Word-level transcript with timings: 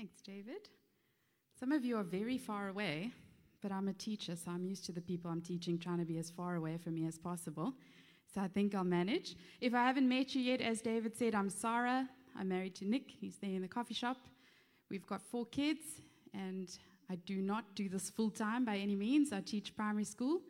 Thanks, 0.00 0.22
David. 0.22 0.70
Some 1.58 1.72
of 1.72 1.84
you 1.84 1.98
are 1.98 2.02
very 2.02 2.38
far 2.38 2.68
away, 2.68 3.10
but 3.60 3.70
I'm 3.70 3.88
a 3.88 3.92
teacher, 3.92 4.34
so 4.34 4.50
I'm 4.50 4.64
used 4.64 4.86
to 4.86 4.92
the 4.92 5.00
people 5.02 5.30
I'm 5.30 5.42
teaching 5.42 5.78
trying 5.78 5.98
to 5.98 6.06
be 6.06 6.16
as 6.16 6.30
far 6.30 6.54
away 6.54 6.78
from 6.78 6.94
me 6.94 7.06
as 7.06 7.18
possible. 7.18 7.74
So 8.34 8.40
I 8.40 8.48
think 8.48 8.74
I'll 8.74 8.82
manage. 8.82 9.36
If 9.60 9.74
I 9.74 9.84
haven't 9.84 10.08
met 10.08 10.34
you 10.34 10.40
yet, 10.40 10.62
as 10.62 10.80
David 10.80 11.14
said, 11.14 11.34
I'm 11.34 11.50
Sara. 11.50 12.08
I'm 12.34 12.48
married 12.48 12.76
to 12.76 12.86
Nick. 12.86 13.10
He's 13.10 13.36
there 13.42 13.50
in 13.50 13.60
the 13.60 13.68
coffee 13.68 13.92
shop. 13.92 14.16
We've 14.88 15.06
got 15.06 15.20
four 15.20 15.44
kids, 15.44 15.84
and 16.32 16.70
I 17.10 17.16
do 17.16 17.42
not 17.42 17.74
do 17.74 17.90
this 17.90 18.08
full 18.08 18.30
time 18.30 18.64
by 18.64 18.78
any 18.78 18.96
means. 18.96 19.34
I 19.34 19.42
teach 19.42 19.76
primary 19.76 20.04
school. 20.04 20.40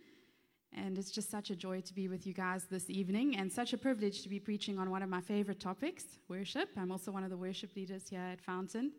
And 0.76 0.96
it's 0.96 1.10
just 1.10 1.28
such 1.28 1.50
a 1.50 1.56
joy 1.56 1.80
to 1.80 1.92
be 1.92 2.06
with 2.06 2.24
you 2.24 2.34
guys 2.34 2.66
this 2.70 2.88
evening, 2.88 3.36
and 3.36 3.52
such 3.52 3.72
a 3.72 3.78
privilege 3.78 4.22
to 4.22 4.28
be 4.28 4.38
preaching 4.38 4.78
on 4.78 4.90
one 4.90 5.02
of 5.02 5.08
my 5.08 5.20
favorite 5.20 5.58
topics 5.58 6.04
worship. 6.28 6.68
I'm 6.76 6.92
also 6.92 7.10
one 7.10 7.24
of 7.24 7.30
the 7.30 7.36
worship 7.36 7.74
leaders 7.74 8.08
here 8.08 8.20
at 8.20 8.40
Fountain. 8.40 8.92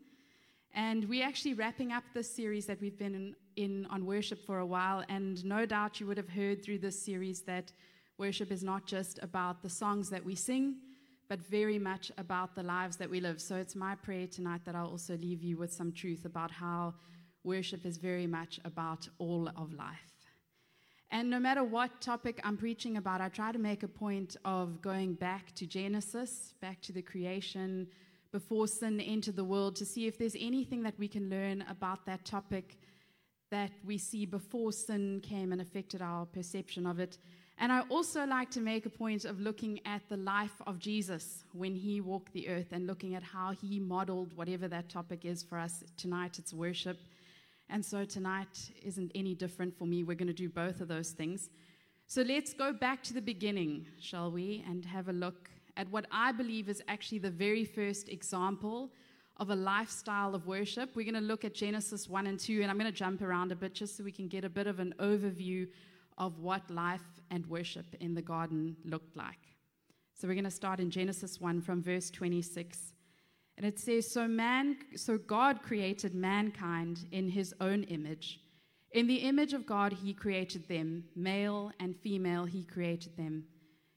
And 0.74 1.06
we're 1.08 1.26
actually 1.26 1.54
wrapping 1.54 1.92
up 1.92 2.04
this 2.14 2.34
series 2.34 2.66
that 2.66 2.80
we've 2.80 2.98
been 2.98 3.14
in, 3.14 3.36
in, 3.56 3.86
on 3.86 4.06
worship 4.06 4.44
for 4.44 4.58
a 4.60 4.66
while. 4.66 5.04
And 5.08 5.44
no 5.44 5.66
doubt 5.66 6.00
you 6.00 6.06
would 6.06 6.16
have 6.16 6.30
heard 6.30 6.64
through 6.64 6.78
this 6.78 7.00
series 7.00 7.42
that 7.42 7.72
worship 8.16 8.50
is 8.50 8.62
not 8.62 8.86
just 8.86 9.18
about 9.22 9.62
the 9.62 9.68
songs 9.68 10.08
that 10.10 10.24
we 10.24 10.34
sing, 10.34 10.76
but 11.28 11.40
very 11.46 11.78
much 11.78 12.10
about 12.16 12.54
the 12.54 12.62
lives 12.62 12.96
that 12.96 13.10
we 13.10 13.20
live. 13.20 13.40
So 13.40 13.56
it's 13.56 13.76
my 13.76 13.94
prayer 13.94 14.26
tonight 14.26 14.62
that 14.64 14.74
I'll 14.74 14.88
also 14.88 15.16
leave 15.16 15.42
you 15.42 15.58
with 15.58 15.72
some 15.72 15.92
truth 15.92 16.24
about 16.24 16.50
how 16.50 16.94
worship 17.44 17.84
is 17.84 17.98
very 17.98 18.26
much 18.26 18.58
about 18.64 19.08
all 19.18 19.48
of 19.56 19.72
life. 19.74 20.12
And 21.10 21.28
no 21.28 21.38
matter 21.38 21.62
what 21.62 22.00
topic 22.00 22.40
I'm 22.42 22.56
preaching 22.56 22.96
about, 22.96 23.20
I 23.20 23.28
try 23.28 23.52
to 23.52 23.58
make 23.58 23.82
a 23.82 23.88
point 23.88 24.36
of 24.46 24.80
going 24.80 25.12
back 25.12 25.54
to 25.56 25.66
Genesis, 25.66 26.54
back 26.62 26.80
to 26.82 26.92
the 26.92 27.02
creation, 27.02 27.88
before 28.32 28.66
sin 28.66 28.98
entered 29.00 29.36
the 29.36 29.44
world 29.44 29.76
to 29.76 29.84
see 29.84 30.06
if 30.06 30.18
there's 30.18 30.36
anything 30.40 30.82
that 30.82 30.98
we 30.98 31.06
can 31.06 31.28
learn 31.28 31.64
about 31.68 32.04
that 32.06 32.24
topic 32.24 32.78
that 33.50 33.70
we 33.84 33.98
see 33.98 34.24
before 34.24 34.72
sin 34.72 35.20
came 35.22 35.52
and 35.52 35.60
affected 35.60 36.00
our 36.00 36.24
perception 36.24 36.86
of 36.86 36.98
it. 36.98 37.18
And 37.58 37.70
I 37.70 37.82
also 37.90 38.24
like 38.24 38.50
to 38.52 38.60
make 38.60 38.86
a 38.86 38.90
point 38.90 39.26
of 39.26 39.38
looking 39.38 39.78
at 39.84 40.00
the 40.08 40.16
life 40.16 40.60
of 40.66 40.78
Jesus 40.78 41.44
when 41.52 41.74
he 41.74 42.00
walked 42.00 42.32
the 42.32 42.48
earth 42.48 42.72
and 42.72 42.86
looking 42.86 43.14
at 43.14 43.22
how 43.22 43.52
he 43.52 43.78
modeled 43.78 44.34
whatever 44.34 44.66
that 44.68 44.88
topic 44.88 45.26
is 45.26 45.42
for 45.42 45.58
us. 45.58 45.84
Tonight 45.98 46.38
it's 46.38 46.54
worship. 46.54 46.98
And 47.68 47.84
so 47.84 48.04
tonight 48.04 48.70
isn't 48.82 49.12
any 49.14 49.34
different 49.34 49.76
for 49.76 49.86
me. 49.86 50.02
We're 50.02 50.16
going 50.16 50.26
to 50.28 50.32
do 50.32 50.48
both 50.48 50.80
of 50.80 50.88
those 50.88 51.10
things. 51.10 51.50
So 52.06 52.22
let's 52.22 52.52
go 52.52 52.72
back 52.72 53.02
to 53.04 53.14
the 53.14 53.22
beginning, 53.22 53.86
shall 54.00 54.30
we, 54.30 54.64
and 54.66 54.84
have 54.86 55.08
a 55.08 55.12
look 55.12 55.48
at 55.76 55.88
what 55.90 56.06
I 56.10 56.32
believe 56.32 56.68
is 56.68 56.82
actually 56.88 57.18
the 57.18 57.30
very 57.30 57.64
first 57.64 58.08
example 58.08 58.92
of 59.38 59.50
a 59.50 59.56
lifestyle 59.56 60.34
of 60.34 60.46
worship. 60.46 60.90
We're 60.94 61.10
going 61.10 61.14
to 61.14 61.20
look 61.20 61.44
at 61.44 61.54
Genesis 61.54 62.08
1 62.08 62.26
and 62.26 62.38
2, 62.38 62.62
and 62.62 62.70
I'm 62.70 62.78
going 62.78 62.90
to 62.90 62.96
jump 62.96 63.22
around 63.22 63.52
a 63.52 63.56
bit 63.56 63.74
just 63.74 63.96
so 63.96 64.04
we 64.04 64.12
can 64.12 64.28
get 64.28 64.44
a 64.44 64.48
bit 64.48 64.66
of 64.66 64.78
an 64.78 64.94
overview 64.98 65.68
of 66.18 66.38
what 66.38 66.70
life 66.70 67.20
and 67.30 67.46
worship 67.46 67.96
in 68.00 68.14
the 68.14 68.22
garden 68.22 68.76
looked 68.84 69.16
like. 69.16 69.56
So 70.14 70.28
we're 70.28 70.34
going 70.34 70.44
to 70.44 70.50
start 70.50 70.78
in 70.78 70.90
Genesis 70.90 71.40
1 71.40 71.62
from 71.62 71.82
verse 71.82 72.10
26. 72.10 72.92
And 73.56 73.66
it 73.66 73.78
says, 73.78 74.10
So 74.10 74.28
man 74.28 74.76
so 74.96 75.18
God 75.18 75.62
created 75.62 76.14
mankind 76.14 77.06
in 77.10 77.28
his 77.28 77.54
own 77.60 77.84
image. 77.84 78.40
In 78.92 79.06
the 79.06 79.16
image 79.16 79.54
of 79.54 79.66
God 79.66 79.92
he 79.92 80.12
created 80.12 80.68
them, 80.68 81.04
male 81.16 81.72
and 81.80 81.96
female 81.96 82.44
he 82.44 82.64
created 82.64 83.16
them. 83.16 83.44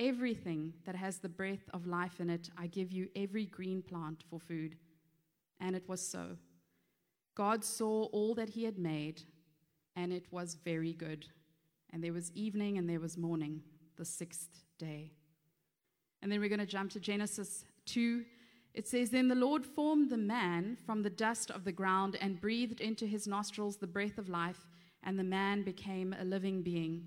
Everything 0.00 0.74
that 0.86 0.96
has 0.96 1.18
the 1.18 1.28
breath 1.28 1.68
of 1.72 1.86
life 1.86 2.20
in 2.20 2.28
it, 2.28 2.50
I 2.58 2.66
give 2.66 2.90
you 2.90 3.08
every 3.14 3.46
green 3.46 3.82
plant 3.82 4.24
for 4.28 4.40
food. 4.40 4.76
And 5.60 5.76
it 5.76 5.88
was 5.88 6.00
so. 6.00 6.36
God 7.34 7.64
saw 7.64 8.04
all 8.06 8.34
that 8.34 8.50
he 8.50 8.64
had 8.64 8.78
made, 8.78 9.22
and 9.96 10.12
it 10.12 10.26
was 10.30 10.56
very 10.64 10.92
good. 10.92 11.26
And 11.92 12.02
there 12.02 12.12
was 12.12 12.32
evening 12.32 12.78
and 12.78 12.88
there 12.88 13.00
was 13.00 13.16
morning, 13.16 13.62
the 13.96 14.04
sixth 14.04 14.64
day. 14.78 15.12
And 16.22 16.30
then 16.30 16.40
we're 16.40 16.48
going 16.48 16.58
to 16.58 16.66
jump 16.66 16.90
to 16.92 17.00
Genesis 17.00 17.64
2. 17.86 18.24
It 18.72 18.88
says, 18.88 19.10
Then 19.10 19.28
the 19.28 19.34
Lord 19.34 19.64
formed 19.64 20.10
the 20.10 20.16
man 20.16 20.76
from 20.84 21.02
the 21.02 21.10
dust 21.10 21.50
of 21.50 21.64
the 21.64 21.72
ground 21.72 22.16
and 22.20 22.40
breathed 22.40 22.80
into 22.80 23.06
his 23.06 23.26
nostrils 23.26 23.76
the 23.76 23.86
breath 23.86 24.18
of 24.18 24.28
life, 24.28 24.66
and 25.02 25.18
the 25.18 25.24
man 25.24 25.62
became 25.62 26.14
a 26.18 26.24
living 26.24 26.62
being. 26.62 27.06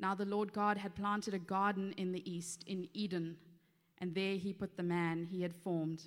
Now 0.00 0.14
the 0.14 0.24
Lord 0.24 0.52
God 0.52 0.78
had 0.78 0.94
planted 0.94 1.34
a 1.34 1.38
garden 1.38 1.92
in 1.98 2.10
the 2.10 2.28
east, 2.30 2.64
in 2.66 2.88
Eden, 2.94 3.36
and 3.98 4.14
there 4.14 4.36
he 4.36 4.54
put 4.54 4.76
the 4.76 4.82
man 4.82 5.28
he 5.30 5.42
had 5.42 5.54
formed. 5.54 6.04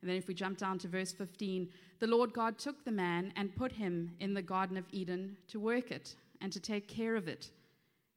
And 0.00 0.08
then 0.08 0.16
if 0.16 0.28
we 0.28 0.34
jump 0.34 0.56
down 0.56 0.78
to 0.78 0.88
verse 0.88 1.12
15, 1.12 1.68
the 1.98 2.06
Lord 2.06 2.32
God 2.32 2.58
took 2.58 2.84
the 2.84 2.90
man 2.92 3.32
and 3.36 3.54
put 3.54 3.72
him 3.72 4.12
in 4.20 4.32
the 4.32 4.42
Garden 4.42 4.78
of 4.78 4.86
Eden 4.92 5.36
to 5.48 5.60
work 5.60 5.90
it 5.90 6.14
and 6.40 6.50
to 6.52 6.60
take 6.60 6.88
care 6.88 7.16
of 7.16 7.28
it. 7.28 7.50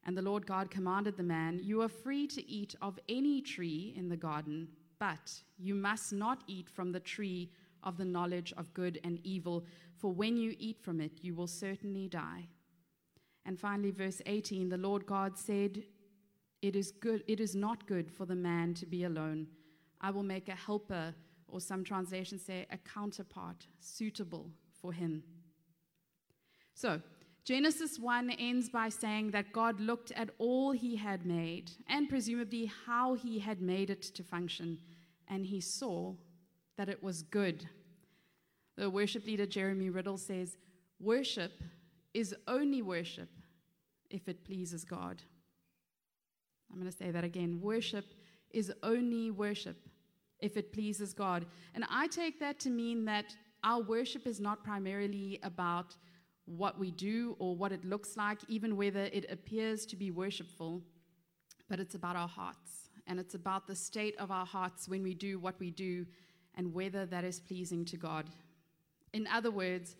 And 0.04 0.16
the 0.16 0.22
Lord 0.22 0.46
God 0.46 0.70
commanded 0.70 1.16
the 1.16 1.22
man, 1.22 1.60
You 1.62 1.82
are 1.82 1.88
free 1.88 2.26
to 2.28 2.50
eat 2.50 2.74
of 2.80 2.98
any 3.08 3.42
tree 3.42 3.92
in 3.96 4.08
the 4.08 4.16
garden, 4.16 4.68
but 4.98 5.32
you 5.58 5.74
must 5.74 6.12
not 6.12 6.42
eat 6.46 6.70
from 6.70 6.90
the 6.90 7.00
tree 7.00 7.50
of 7.82 7.98
the 7.98 8.04
knowledge 8.04 8.54
of 8.56 8.72
good 8.72 8.98
and 9.04 9.18
evil, 9.24 9.64
for 9.98 10.12
when 10.12 10.36
you 10.36 10.54
eat 10.58 10.80
from 10.80 11.00
it, 11.00 11.12
you 11.20 11.34
will 11.34 11.46
certainly 11.46 12.08
die. 12.08 12.46
And 13.44 13.58
finally, 13.58 13.90
verse 13.90 14.22
18 14.26 14.68
the 14.68 14.76
Lord 14.76 15.06
God 15.06 15.36
said, 15.36 15.82
It 16.60 16.76
is 16.76 16.92
good, 16.92 17.24
it 17.26 17.40
is 17.40 17.54
not 17.54 17.86
good 17.86 18.10
for 18.10 18.26
the 18.26 18.34
man 18.34 18.74
to 18.74 18.86
be 18.86 19.04
alone. 19.04 19.48
I 20.00 20.10
will 20.10 20.22
make 20.22 20.48
a 20.48 20.54
helper, 20.54 21.14
or 21.48 21.60
some 21.60 21.84
translations 21.84 22.42
say 22.44 22.66
a 22.70 22.78
counterpart, 22.78 23.66
suitable 23.80 24.50
for 24.80 24.92
him. 24.92 25.22
So, 26.74 27.00
Genesis 27.44 27.98
1 27.98 28.30
ends 28.30 28.68
by 28.68 28.88
saying 28.88 29.32
that 29.32 29.52
God 29.52 29.80
looked 29.80 30.12
at 30.12 30.30
all 30.38 30.70
he 30.70 30.94
had 30.94 31.26
made 31.26 31.72
and 31.88 32.08
presumably 32.08 32.70
how 32.86 33.14
he 33.14 33.40
had 33.40 33.60
made 33.60 33.90
it 33.90 34.02
to 34.02 34.22
function, 34.22 34.78
and 35.28 35.44
he 35.44 35.60
saw 35.60 36.14
that 36.76 36.88
it 36.88 37.02
was 37.02 37.22
good. 37.22 37.68
The 38.76 38.88
worship 38.88 39.26
leader 39.26 39.46
Jeremy 39.46 39.90
Riddle 39.90 40.18
says, 40.18 40.56
Worship 41.00 41.52
is 42.14 42.34
only 42.46 42.82
worship 42.82 43.28
if 44.10 44.28
it 44.28 44.44
pleases 44.44 44.84
God. 44.84 45.22
I'm 46.70 46.78
going 46.78 46.90
to 46.90 46.96
say 46.96 47.10
that 47.10 47.24
again. 47.24 47.60
Worship 47.60 48.06
is 48.50 48.72
only 48.82 49.30
worship 49.30 49.76
if 50.40 50.56
it 50.56 50.72
pleases 50.72 51.12
God. 51.12 51.46
And 51.74 51.84
I 51.90 52.08
take 52.08 52.40
that 52.40 52.58
to 52.60 52.70
mean 52.70 53.04
that 53.06 53.36
our 53.64 53.80
worship 53.80 54.26
is 54.26 54.40
not 54.40 54.64
primarily 54.64 55.38
about 55.42 55.96
what 56.44 56.78
we 56.78 56.90
do 56.90 57.36
or 57.38 57.54
what 57.54 57.72
it 57.72 57.84
looks 57.84 58.16
like, 58.16 58.38
even 58.48 58.76
whether 58.76 59.04
it 59.04 59.30
appears 59.30 59.86
to 59.86 59.96
be 59.96 60.10
worshipful, 60.10 60.82
but 61.68 61.78
it's 61.78 61.94
about 61.94 62.16
our 62.16 62.28
hearts. 62.28 62.90
And 63.06 63.18
it's 63.18 63.34
about 63.34 63.66
the 63.66 63.76
state 63.76 64.16
of 64.18 64.30
our 64.30 64.46
hearts 64.46 64.88
when 64.88 65.02
we 65.02 65.14
do 65.14 65.38
what 65.38 65.58
we 65.60 65.70
do 65.70 66.06
and 66.54 66.72
whether 66.74 67.06
that 67.06 67.24
is 67.24 67.40
pleasing 67.40 67.84
to 67.86 67.96
God. 67.96 68.28
In 69.12 69.26
other 69.26 69.50
words, 69.50 69.96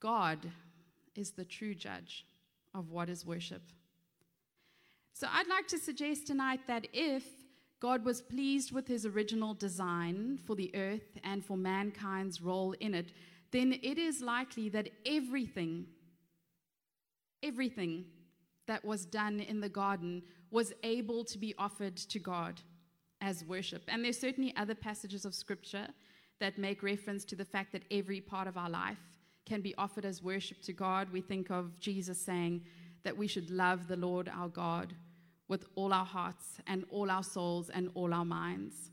God 0.00 0.50
is 1.18 1.32
the 1.32 1.44
true 1.44 1.74
judge 1.74 2.26
of 2.74 2.90
what 2.90 3.08
is 3.08 3.24
worship. 3.24 3.62
So 5.12 5.26
I'd 5.32 5.48
like 5.48 5.66
to 5.68 5.78
suggest 5.78 6.26
tonight 6.26 6.60
that 6.66 6.86
if 6.92 7.24
God 7.80 8.04
was 8.04 8.20
pleased 8.20 8.72
with 8.72 8.86
his 8.86 9.06
original 9.06 9.54
design 9.54 10.38
for 10.44 10.54
the 10.54 10.74
earth 10.74 11.18
and 11.24 11.44
for 11.44 11.56
mankind's 11.56 12.40
role 12.40 12.72
in 12.80 12.94
it, 12.94 13.12
then 13.50 13.78
it 13.82 13.98
is 13.98 14.20
likely 14.20 14.68
that 14.70 14.88
everything, 15.06 15.86
everything 17.42 18.04
that 18.66 18.84
was 18.84 19.06
done 19.06 19.40
in 19.40 19.60
the 19.60 19.68
garden 19.68 20.22
was 20.50 20.72
able 20.82 21.24
to 21.24 21.38
be 21.38 21.54
offered 21.58 21.96
to 21.96 22.18
God 22.18 22.60
as 23.20 23.44
worship. 23.44 23.82
And 23.88 24.04
there's 24.04 24.18
certainly 24.18 24.54
other 24.56 24.74
passages 24.74 25.24
of 25.24 25.34
scripture 25.34 25.88
that 26.40 26.58
make 26.58 26.82
reference 26.82 27.24
to 27.26 27.36
the 27.36 27.44
fact 27.44 27.72
that 27.72 27.82
every 27.90 28.20
part 28.20 28.48
of 28.48 28.56
our 28.56 28.68
life 28.68 28.98
can 29.46 29.62
be 29.62 29.74
offered 29.78 30.04
as 30.04 30.22
worship 30.22 30.60
to 30.62 30.72
God. 30.72 31.08
We 31.12 31.22
think 31.22 31.50
of 31.50 31.78
Jesus 31.80 32.20
saying 32.20 32.62
that 33.04 33.16
we 33.16 33.28
should 33.28 33.50
love 33.50 33.88
the 33.88 33.96
Lord 33.96 34.28
our 34.28 34.48
God 34.48 34.92
with 35.48 35.64
all 35.76 35.92
our 35.94 36.04
hearts 36.04 36.58
and 36.66 36.84
all 36.90 37.10
our 37.10 37.22
souls 37.22 37.70
and 37.70 37.88
all 37.94 38.12
our 38.12 38.24
minds. 38.24 38.90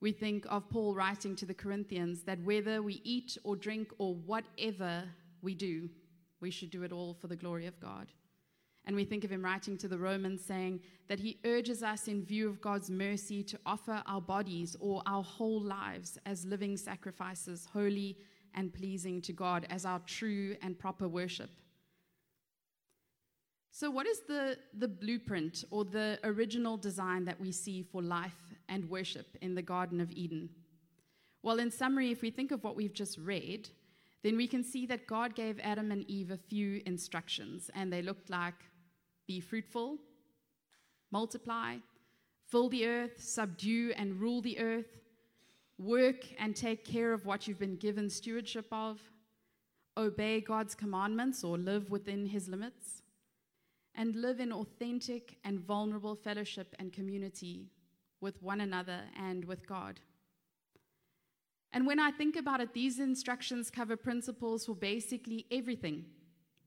We 0.00 0.12
think 0.12 0.46
of 0.48 0.68
Paul 0.68 0.94
writing 0.94 1.36
to 1.36 1.46
the 1.46 1.54
Corinthians 1.54 2.22
that 2.22 2.42
whether 2.42 2.82
we 2.82 3.00
eat 3.04 3.36
or 3.44 3.56
drink 3.56 3.88
or 3.98 4.14
whatever 4.14 5.04
we 5.42 5.54
do, 5.54 5.88
we 6.40 6.50
should 6.50 6.70
do 6.70 6.82
it 6.82 6.92
all 6.92 7.14
for 7.14 7.28
the 7.28 7.36
glory 7.36 7.66
of 7.66 7.78
God. 7.80 8.08
And 8.86 8.94
we 8.94 9.04
think 9.04 9.24
of 9.24 9.32
him 9.32 9.44
writing 9.44 9.76
to 9.78 9.88
the 9.88 9.98
Romans 9.98 10.44
saying 10.44 10.80
that 11.08 11.18
he 11.18 11.38
urges 11.44 11.82
us, 11.82 12.08
in 12.08 12.24
view 12.24 12.48
of 12.48 12.60
God's 12.60 12.88
mercy, 12.88 13.42
to 13.42 13.58
offer 13.66 14.02
our 14.06 14.20
bodies 14.20 14.76
or 14.78 15.02
our 15.06 15.24
whole 15.24 15.60
lives 15.60 16.18
as 16.24 16.44
living 16.44 16.76
sacrifices, 16.76 17.66
holy 17.72 18.16
and 18.56 18.74
pleasing 18.74 19.20
to 19.22 19.32
God, 19.32 19.66
as 19.70 19.84
our 19.84 20.00
true 20.06 20.56
and 20.62 20.78
proper 20.78 21.06
worship. 21.06 21.50
So, 23.70 23.90
what 23.90 24.06
is 24.06 24.20
the, 24.26 24.56
the 24.72 24.88
blueprint 24.88 25.64
or 25.70 25.84
the 25.84 26.18
original 26.24 26.78
design 26.78 27.26
that 27.26 27.38
we 27.38 27.52
see 27.52 27.82
for 27.82 28.02
life 28.02 28.54
and 28.68 28.88
worship 28.88 29.36
in 29.42 29.54
the 29.54 29.60
Garden 29.62 30.00
of 30.00 30.10
Eden? 30.10 30.48
Well, 31.42 31.58
in 31.58 31.70
summary, 31.70 32.10
if 32.10 32.22
we 32.22 32.30
think 32.30 32.52
of 32.52 32.64
what 32.64 32.74
we've 32.74 32.94
just 32.94 33.18
read, 33.18 33.68
then 34.22 34.36
we 34.36 34.48
can 34.48 34.64
see 34.64 34.86
that 34.86 35.06
God 35.06 35.34
gave 35.34 35.60
Adam 35.62 35.92
and 35.92 36.08
Eve 36.10 36.30
a 36.30 36.36
few 36.38 36.80
instructions, 36.86 37.70
and 37.74 37.92
they 37.92 38.02
looked 38.02 38.30
like 38.30 38.54
be 39.26 39.40
fruitful, 39.40 39.98
multiply, 41.12 41.76
fill 42.48 42.68
the 42.68 42.86
earth, 42.86 43.22
subdue 43.22 43.92
and 43.96 44.20
rule 44.20 44.40
the 44.40 44.58
earth, 44.58 44.98
work 45.78 46.24
and 46.38 46.56
take 46.56 46.84
care 46.84 47.12
of 47.12 47.26
what 47.26 47.46
you've 47.46 47.58
been 47.58 47.76
given 47.76 48.08
stewardship 48.08 48.66
of, 48.72 49.00
obey 49.96 50.40
God's 50.40 50.74
commandments 50.74 51.44
or 51.44 51.58
live 51.58 51.90
within 51.90 52.26
his 52.26 52.48
limits, 52.48 53.02
and 53.94 54.14
live 54.14 54.40
in 54.40 54.52
authentic 54.52 55.38
and 55.44 55.60
vulnerable 55.60 56.14
fellowship 56.14 56.74
and 56.78 56.92
community 56.92 57.70
with 58.20 58.42
one 58.42 58.60
another 58.60 59.00
and 59.18 59.44
with 59.44 59.66
God. 59.66 60.00
And 61.72 61.86
when 61.86 61.98
I 61.98 62.10
think 62.10 62.36
about 62.36 62.60
it, 62.60 62.72
these 62.72 62.98
instructions 62.98 63.70
cover 63.70 63.96
principles 63.96 64.66
for 64.66 64.74
basically 64.74 65.46
everything 65.50 66.04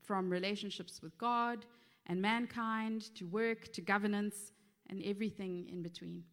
from 0.02 0.30
relationships 0.30 1.02
with 1.02 1.16
God 1.18 1.66
and 2.06 2.20
mankind 2.20 3.14
to 3.16 3.26
work 3.26 3.72
to 3.72 3.80
governance 3.80 4.52
and 4.88 5.02
everything 5.04 5.68
in 5.68 5.82
between. 5.82 6.24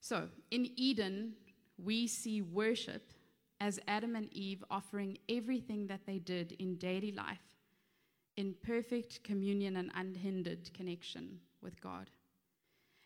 So, 0.00 0.28
in 0.50 0.70
Eden, 0.76 1.34
we 1.82 2.06
see 2.06 2.42
worship 2.42 3.12
as 3.60 3.80
Adam 3.88 4.16
and 4.16 4.32
Eve 4.32 4.62
offering 4.70 5.18
everything 5.28 5.86
that 5.86 6.06
they 6.06 6.18
did 6.18 6.52
in 6.58 6.76
daily 6.76 7.12
life 7.12 7.38
in 8.36 8.54
perfect 8.62 9.24
communion 9.24 9.76
and 9.76 9.90
unhindered 9.94 10.72
connection 10.74 11.40
with 11.62 11.80
God. 11.80 12.10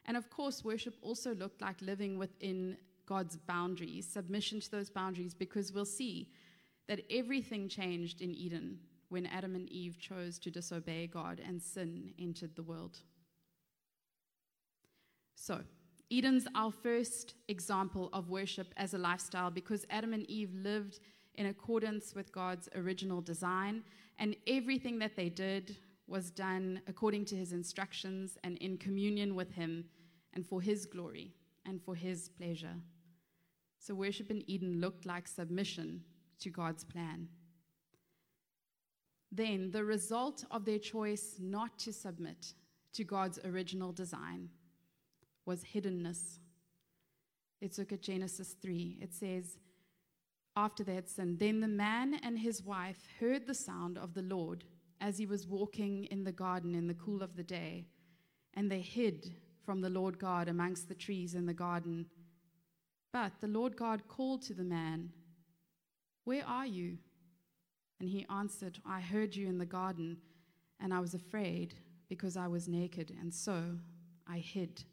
And 0.07 0.17
of 0.17 0.29
course, 0.29 0.65
worship 0.65 0.97
also 1.03 1.35
looked 1.35 1.61
like 1.61 1.81
living 1.81 2.19
within 2.19 2.77
God's 3.07 3.37
boundaries, 3.37 4.07
submission 4.07 4.61
to 4.61 4.71
those 4.71 4.91
boundaries, 4.91 5.35
because 5.35 5.73
we'll 5.73 5.85
see 5.85 6.29
that 6.89 7.01
everything 7.11 7.69
changed 7.69 8.21
in 8.21 8.35
Eden 8.35 8.79
when 9.09 9.27
Adam 9.27 9.55
and 9.55 9.69
Eve 9.69 9.99
chose 9.99 10.39
to 10.41 10.51
disobey 10.51 11.07
God 11.07 11.41
and 11.45 11.63
sin 11.63 12.13
entered 12.19 12.57
the 12.57 12.63
world. 12.63 12.99
So, 15.35 15.61
Eden's 16.13 16.47
our 16.57 16.73
first 16.73 17.35
example 17.49 18.11
of 18.13 18.31
worship 18.31 18.75
as 18.77 18.95
a 18.95 18.99
lifestyle 18.99 19.51
because 19.51 19.87
Adam 19.91 20.13
and 20.13 20.29
Eve 20.29 20.53
lived 20.55 20.99
in 21.37 21.47
accordance 21.47 22.15
with 22.15 22.33
God's 22.33 22.69
original 22.75 23.21
design, 23.21 23.85
and 24.19 24.35
everything 24.47 24.99
that 24.99 25.17
they 25.17 25.29
did 25.29 25.77
was 26.09 26.31
done 26.31 26.83
according 26.89 27.25
to 27.27 27.37
his 27.37 27.53
instructions 27.53 28.37
and 28.43 28.59
in 28.59 28.77
communion 28.77 29.37
with 29.37 29.53
him 29.53 29.85
and 30.35 30.45
for 30.45 30.61
his 30.61 30.85
glory 30.85 31.33
and 31.65 31.81
for 31.81 31.95
his 31.95 32.29
pleasure. 32.29 32.75
So, 33.79 33.95
worship 33.95 34.31
in 34.31 34.49
Eden 34.51 34.81
looked 34.81 35.07
like 35.07 35.29
submission 35.29 36.03
to 36.41 36.51
God's 36.51 36.85
plan. 36.85 37.29
Then, 39.31 39.71
the 39.71 39.85
result 39.85 40.45
of 40.51 40.65
their 40.65 40.79
choice 40.79 41.37
not 41.39 41.79
to 41.79 41.93
submit 41.93 42.55
to 42.95 43.05
God's 43.05 43.39
original 43.45 43.93
design 43.93 44.51
was 45.51 45.65
hiddenness. 45.65 46.39
Let's 47.61 47.77
look 47.77 47.91
at 47.91 48.03
Genesis 48.03 48.55
3. 48.63 48.99
It 49.03 49.13
says, 49.13 49.59
After 50.57 50.85
they 50.85 50.95
had 50.95 51.09
sinned, 51.09 51.41
then 51.41 51.59
the 51.59 51.67
man 51.67 52.21
and 52.23 52.39
his 52.39 52.63
wife 52.63 53.09
heard 53.19 53.49
the 53.49 53.55
sound 53.57 53.99
of 53.99 54.15
the 54.15 54.23
Lord 54.23 54.63
as 55.01 55.19
he 55.19 55.27
was 55.27 55.49
walking 55.49 56.05
in 56.05 56.23
the 56.23 56.31
garden 56.31 56.77
in 56.77 56.87
the 56.87 56.95
cool 56.95 57.21
of 57.21 57.35
the 57.35 57.43
day, 57.43 57.89
and 58.55 58.71
they 58.71 58.81
hid 58.81 59.35
from 59.65 59.81
the 59.81 59.91
Lord 59.91 60.21
God 60.21 60.47
amongst 60.47 60.89
the 60.89 60.95
trees 60.95 61.35
in 61.35 61.47
the 61.47 61.53
garden. 61.53 62.07
But 63.13 63.33
the 63.41 63.49
Lord 63.49 63.77
God 63.77 64.07
called 64.07 64.43
to 64.43 64.55
the 64.55 64.63
man, 64.63 65.11
Where 66.23 66.47
are 66.47 66.67
you? 66.67 66.99
And 67.99 68.09
he 68.09 68.25
answered, 68.31 68.79
I 68.87 69.01
heard 69.01 69.35
you 69.35 69.49
in 69.49 69.59
the 69.59 69.67
garden, 69.67 70.19
and 70.79 70.95
I 70.95 71.01
was 71.01 71.15
afraid 71.15 71.75
because 72.09 72.37
I 72.37 72.47
was 72.47 72.69
naked, 72.69 73.13
and 73.21 73.35
so 73.35 73.65
I 74.29 74.39
hid. 74.39 74.85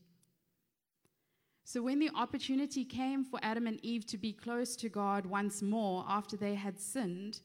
So, 1.69 1.81
when 1.81 2.00
the 2.00 2.12
opportunity 2.16 2.86
came 2.86 3.25
for 3.25 3.42
Adam 3.44 3.68
and 3.68 3.78
Eve 3.84 4.06
to 4.06 4.18
be 4.18 4.31
close 4.31 4.74
to 4.78 4.88
God 4.88 5.25
once 5.25 5.62
more 5.62 6.06
after 6.08 6.38
they 6.38 6.56
had 6.56 6.80
sinned, 6.80 7.42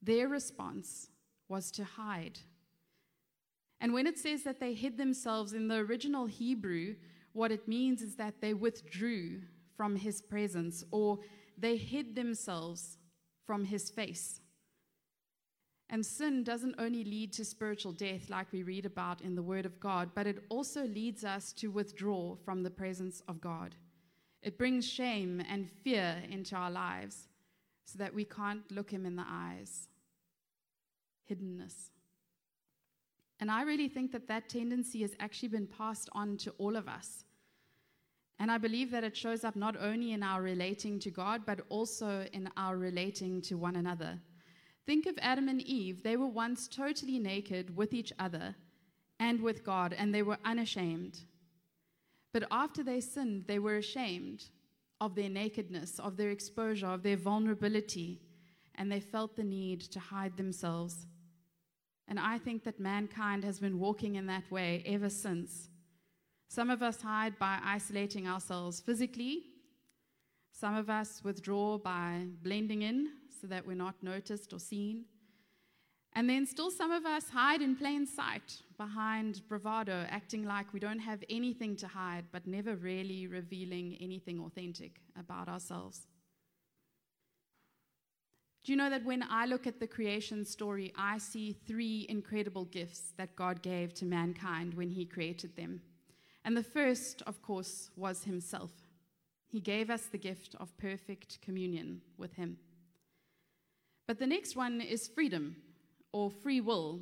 their 0.00 0.28
response 0.28 1.10
was 1.46 1.70
to 1.72 1.84
hide. 1.84 2.38
And 3.78 3.92
when 3.92 4.06
it 4.06 4.18
says 4.18 4.44
that 4.44 4.60
they 4.60 4.72
hid 4.72 4.96
themselves 4.96 5.52
in 5.52 5.68
the 5.68 5.76
original 5.76 6.24
Hebrew, 6.24 6.94
what 7.34 7.52
it 7.52 7.68
means 7.68 8.00
is 8.00 8.16
that 8.16 8.40
they 8.40 8.54
withdrew 8.54 9.42
from 9.76 9.94
his 9.94 10.22
presence 10.22 10.82
or 10.90 11.18
they 11.58 11.76
hid 11.76 12.14
themselves 12.14 12.96
from 13.44 13.66
his 13.66 13.90
face. 13.90 14.40
And 15.92 16.06
sin 16.06 16.44
doesn't 16.44 16.76
only 16.78 17.02
lead 17.02 17.32
to 17.32 17.44
spiritual 17.44 17.90
death, 17.92 18.30
like 18.30 18.52
we 18.52 18.62
read 18.62 18.86
about 18.86 19.22
in 19.22 19.34
the 19.34 19.42
Word 19.42 19.66
of 19.66 19.80
God, 19.80 20.10
but 20.14 20.26
it 20.26 20.44
also 20.48 20.86
leads 20.86 21.24
us 21.24 21.52
to 21.54 21.66
withdraw 21.66 22.36
from 22.36 22.62
the 22.62 22.70
presence 22.70 23.22
of 23.26 23.40
God. 23.40 23.74
It 24.40 24.56
brings 24.56 24.88
shame 24.88 25.42
and 25.50 25.68
fear 25.68 26.22
into 26.30 26.54
our 26.54 26.70
lives 26.70 27.26
so 27.84 27.98
that 27.98 28.14
we 28.14 28.24
can't 28.24 28.70
look 28.70 28.90
Him 28.90 29.04
in 29.04 29.16
the 29.16 29.26
eyes. 29.28 29.88
Hiddenness. 31.28 31.90
And 33.40 33.50
I 33.50 33.62
really 33.62 33.88
think 33.88 34.12
that 34.12 34.28
that 34.28 34.48
tendency 34.48 35.02
has 35.02 35.16
actually 35.18 35.48
been 35.48 35.66
passed 35.66 36.08
on 36.12 36.36
to 36.38 36.52
all 36.58 36.76
of 36.76 36.86
us. 36.86 37.24
And 38.38 38.50
I 38.50 38.58
believe 38.58 38.92
that 38.92 39.04
it 39.04 39.16
shows 39.16 39.42
up 39.42 39.56
not 39.56 39.76
only 39.76 40.12
in 40.12 40.22
our 40.22 40.40
relating 40.40 41.00
to 41.00 41.10
God, 41.10 41.42
but 41.44 41.60
also 41.68 42.26
in 42.32 42.48
our 42.56 42.76
relating 42.76 43.42
to 43.42 43.56
one 43.56 43.76
another. 43.76 44.20
Think 44.86 45.06
of 45.06 45.18
Adam 45.20 45.48
and 45.48 45.60
Eve. 45.62 46.02
They 46.02 46.16
were 46.16 46.26
once 46.26 46.66
totally 46.66 47.18
naked 47.18 47.76
with 47.76 47.92
each 47.92 48.12
other 48.18 48.56
and 49.18 49.40
with 49.40 49.64
God, 49.64 49.94
and 49.96 50.14
they 50.14 50.22
were 50.22 50.38
unashamed. 50.44 51.20
But 52.32 52.44
after 52.50 52.82
they 52.82 53.00
sinned, 53.00 53.44
they 53.46 53.58
were 53.58 53.76
ashamed 53.76 54.44
of 55.00 55.14
their 55.14 55.28
nakedness, 55.28 55.98
of 55.98 56.16
their 56.16 56.30
exposure, 56.30 56.86
of 56.86 57.02
their 57.02 57.16
vulnerability, 57.16 58.20
and 58.76 58.90
they 58.90 59.00
felt 59.00 59.36
the 59.36 59.44
need 59.44 59.80
to 59.80 60.00
hide 60.00 60.36
themselves. 60.36 61.06
And 62.08 62.18
I 62.18 62.38
think 62.38 62.64
that 62.64 62.80
mankind 62.80 63.44
has 63.44 63.60
been 63.60 63.78
walking 63.78 64.16
in 64.16 64.26
that 64.26 64.50
way 64.50 64.82
ever 64.86 65.08
since. 65.08 65.68
Some 66.48 66.70
of 66.70 66.82
us 66.82 67.00
hide 67.02 67.38
by 67.38 67.58
isolating 67.64 68.26
ourselves 68.26 68.80
physically. 68.80 69.44
Some 70.52 70.74
of 70.74 70.90
us 70.90 71.20
withdraw 71.22 71.78
by 71.78 72.26
blending 72.42 72.82
in 72.82 73.10
so 73.40 73.46
that 73.46 73.66
we're 73.66 73.74
not 73.74 74.02
noticed 74.02 74.52
or 74.52 74.58
seen. 74.58 75.04
And 76.14 76.28
then 76.28 76.44
still 76.44 76.70
some 76.70 76.90
of 76.90 77.06
us 77.06 77.30
hide 77.30 77.62
in 77.62 77.76
plain 77.76 78.06
sight 78.06 78.62
behind 78.76 79.42
bravado, 79.48 80.06
acting 80.10 80.44
like 80.44 80.72
we 80.72 80.80
don't 80.80 80.98
have 80.98 81.22
anything 81.30 81.76
to 81.76 81.86
hide, 81.86 82.24
but 82.32 82.46
never 82.46 82.74
really 82.74 83.26
revealing 83.26 83.96
anything 84.00 84.40
authentic 84.40 85.00
about 85.18 85.48
ourselves. 85.48 86.06
Do 88.64 88.72
you 88.72 88.76
know 88.76 88.90
that 88.90 89.04
when 89.04 89.24
I 89.30 89.46
look 89.46 89.66
at 89.66 89.80
the 89.80 89.86
creation 89.86 90.44
story, 90.44 90.92
I 90.96 91.18
see 91.18 91.52
three 91.52 92.06
incredible 92.08 92.66
gifts 92.66 93.12
that 93.16 93.36
God 93.36 93.62
gave 93.62 93.94
to 93.94 94.04
mankind 94.04 94.74
when 94.74 94.90
He 94.90 95.06
created 95.06 95.56
them? 95.56 95.80
And 96.44 96.56
the 96.56 96.62
first, 96.62 97.22
of 97.26 97.42
course, 97.42 97.90
was 97.96 98.24
himself. 98.24 98.70
He 99.46 99.60
gave 99.60 99.90
us 99.90 100.06
the 100.06 100.18
gift 100.18 100.54
of 100.58 100.76
perfect 100.78 101.40
communion 101.42 102.00
with 102.16 102.34
him. 102.34 102.56
But 104.10 104.18
the 104.18 104.26
next 104.26 104.56
one 104.56 104.80
is 104.80 105.06
freedom 105.06 105.54
or 106.12 106.32
free 106.32 106.60
will, 106.60 106.98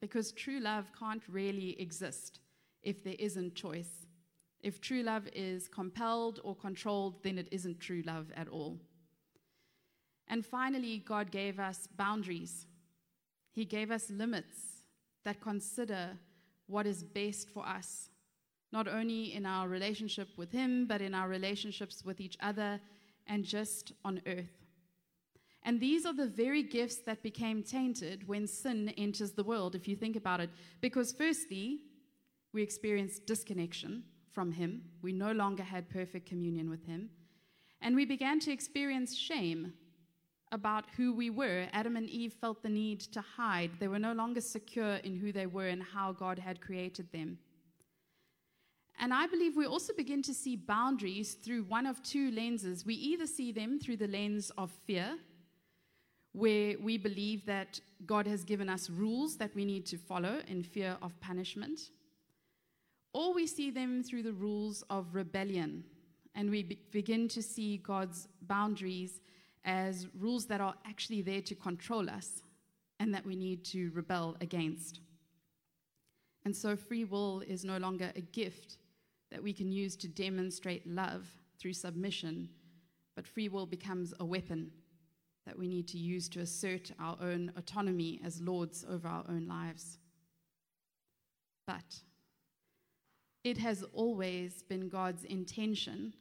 because 0.00 0.32
true 0.32 0.58
love 0.58 0.90
can't 0.98 1.22
really 1.28 1.80
exist 1.80 2.40
if 2.82 3.04
there 3.04 3.14
isn't 3.16 3.54
choice. 3.54 4.08
If 4.58 4.80
true 4.80 5.04
love 5.04 5.28
is 5.32 5.68
compelled 5.68 6.40
or 6.42 6.56
controlled, 6.56 7.22
then 7.22 7.38
it 7.38 7.46
isn't 7.52 7.78
true 7.78 8.02
love 8.04 8.32
at 8.36 8.48
all. 8.48 8.80
And 10.26 10.44
finally, 10.44 10.98
God 10.98 11.30
gave 11.30 11.60
us 11.60 11.86
boundaries. 11.96 12.66
He 13.52 13.64
gave 13.64 13.92
us 13.92 14.10
limits 14.10 14.82
that 15.24 15.40
consider 15.40 16.18
what 16.66 16.88
is 16.88 17.04
best 17.04 17.50
for 17.50 17.64
us 17.64 18.10
not 18.72 18.88
only 18.88 19.32
in 19.32 19.46
our 19.46 19.68
relationship 19.68 20.30
with 20.36 20.50
Him, 20.50 20.88
but 20.88 21.02
in 21.02 21.14
our 21.14 21.28
relationships 21.28 22.04
with 22.04 22.20
each 22.20 22.36
other 22.40 22.80
and 23.28 23.44
just 23.44 23.92
on 24.04 24.20
earth. 24.26 24.67
And 25.68 25.78
these 25.78 26.06
are 26.06 26.14
the 26.14 26.26
very 26.26 26.62
gifts 26.62 26.96
that 27.04 27.22
became 27.22 27.62
tainted 27.62 28.26
when 28.26 28.46
sin 28.46 28.88
enters 28.96 29.32
the 29.32 29.44
world, 29.44 29.74
if 29.74 29.86
you 29.86 29.96
think 29.96 30.16
about 30.16 30.40
it. 30.40 30.48
Because, 30.80 31.12
firstly, 31.12 31.80
we 32.54 32.62
experienced 32.62 33.26
disconnection 33.26 34.02
from 34.32 34.50
Him, 34.50 34.80
we 35.02 35.12
no 35.12 35.30
longer 35.32 35.62
had 35.62 35.90
perfect 35.90 36.26
communion 36.26 36.70
with 36.70 36.86
Him. 36.86 37.10
And 37.82 37.94
we 37.94 38.06
began 38.06 38.40
to 38.40 38.50
experience 38.50 39.14
shame 39.14 39.74
about 40.52 40.86
who 40.96 41.12
we 41.12 41.28
were. 41.28 41.66
Adam 41.74 41.96
and 41.96 42.08
Eve 42.08 42.32
felt 42.32 42.62
the 42.62 42.70
need 42.70 43.00
to 43.00 43.20
hide. 43.20 43.72
They 43.78 43.88
were 43.88 43.98
no 43.98 44.14
longer 44.14 44.40
secure 44.40 44.94
in 44.94 45.16
who 45.16 45.32
they 45.32 45.44
were 45.44 45.68
and 45.68 45.82
how 45.82 46.12
God 46.12 46.38
had 46.38 46.62
created 46.62 47.12
them. 47.12 47.36
And 48.98 49.12
I 49.12 49.26
believe 49.26 49.54
we 49.54 49.66
also 49.66 49.92
begin 49.92 50.22
to 50.22 50.32
see 50.32 50.56
boundaries 50.56 51.34
through 51.34 51.64
one 51.64 51.84
of 51.84 52.02
two 52.02 52.30
lenses. 52.30 52.86
We 52.86 52.94
either 52.94 53.26
see 53.26 53.52
them 53.52 53.78
through 53.78 53.98
the 53.98 54.08
lens 54.08 54.50
of 54.56 54.72
fear, 54.86 55.18
where 56.32 56.74
we 56.78 56.98
believe 56.98 57.44
that 57.46 57.80
God 58.06 58.26
has 58.26 58.44
given 58.44 58.68
us 58.68 58.90
rules 58.90 59.36
that 59.38 59.54
we 59.54 59.64
need 59.64 59.86
to 59.86 59.96
follow 59.96 60.40
in 60.46 60.62
fear 60.62 60.96
of 61.02 61.18
punishment, 61.20 61.90
or 63.12 63.34
we 63.34 63.46
see 63.46 63.70
them 63.70 64.02
through 64.02 64.22
the 64.22 64.32
rules 64.32 64.82
of 64.90 65.14
rebellion, 65.14 65.84
and 66.34 66.50
we 66.50 66.62
be- 66.62 66.78
begin 66.90 67.28
to 67.28 67.42
see 67.42 67.78
God's 67.78 68.28
boundaries 68.42 69.20
as 69.64 70.06
rules 70.18 70.46
that 70.46 70.60
are 70.60 70.74
actually 70.86 71.22
there 71.22 71.42
to 71.42 71.54
control 71.54 72.08
us 72.08 72.42
and 73.00 73.12
that 73.14 73.26
we 73.26 73.36
need 73.36 73.64
to 73.64 73.90
rebel 73.94 74.36
against. 74.40 75.00
And 76.44 76.54
so 76.56 76.76
free 76.76 77.04
will 77.04 77.40
is 77.40 77.64
no 77.64 77.78
longer 77.78 78.12
a 78.16 78.20
gift 78.20 78.78
that 79.30 79.42
we 79.42 79.52
can 79.52 79.70
use 79.70 79.96
to 79.96 80.08
demonstrate 80.08 80.86
love 80.86 81.26
through 81.58 81.74
submission, 81.74 82.48
but 83.16 83.26
free 83.26 83.48
will 83.48 83.66
becomes 83.66 84.14
a 84.20 84.24
weapon 84.24 84.70
that 85.48 85.58
we 85.58 85.66
need 85.66 85.88
to 85.88 85.96
use 85.96 86.28
to 86.28 86.40
assert 86.40 86.92
our 87.00 87.16
own 87.22 87.50
autonomy 87.56 88.20
as 88.22 88.42
lords 88.42 88.84
over 88.86 89.08
our 89.08 89.24
own 89.30 89.46
lives. 89.48 89.96
But 91.66 92.02
it 93.44 93.56
has 93.56 93.82
always 93.94 94.62
been 94.62 94.90
God's 94.90 95.24
intention 95.24 96.12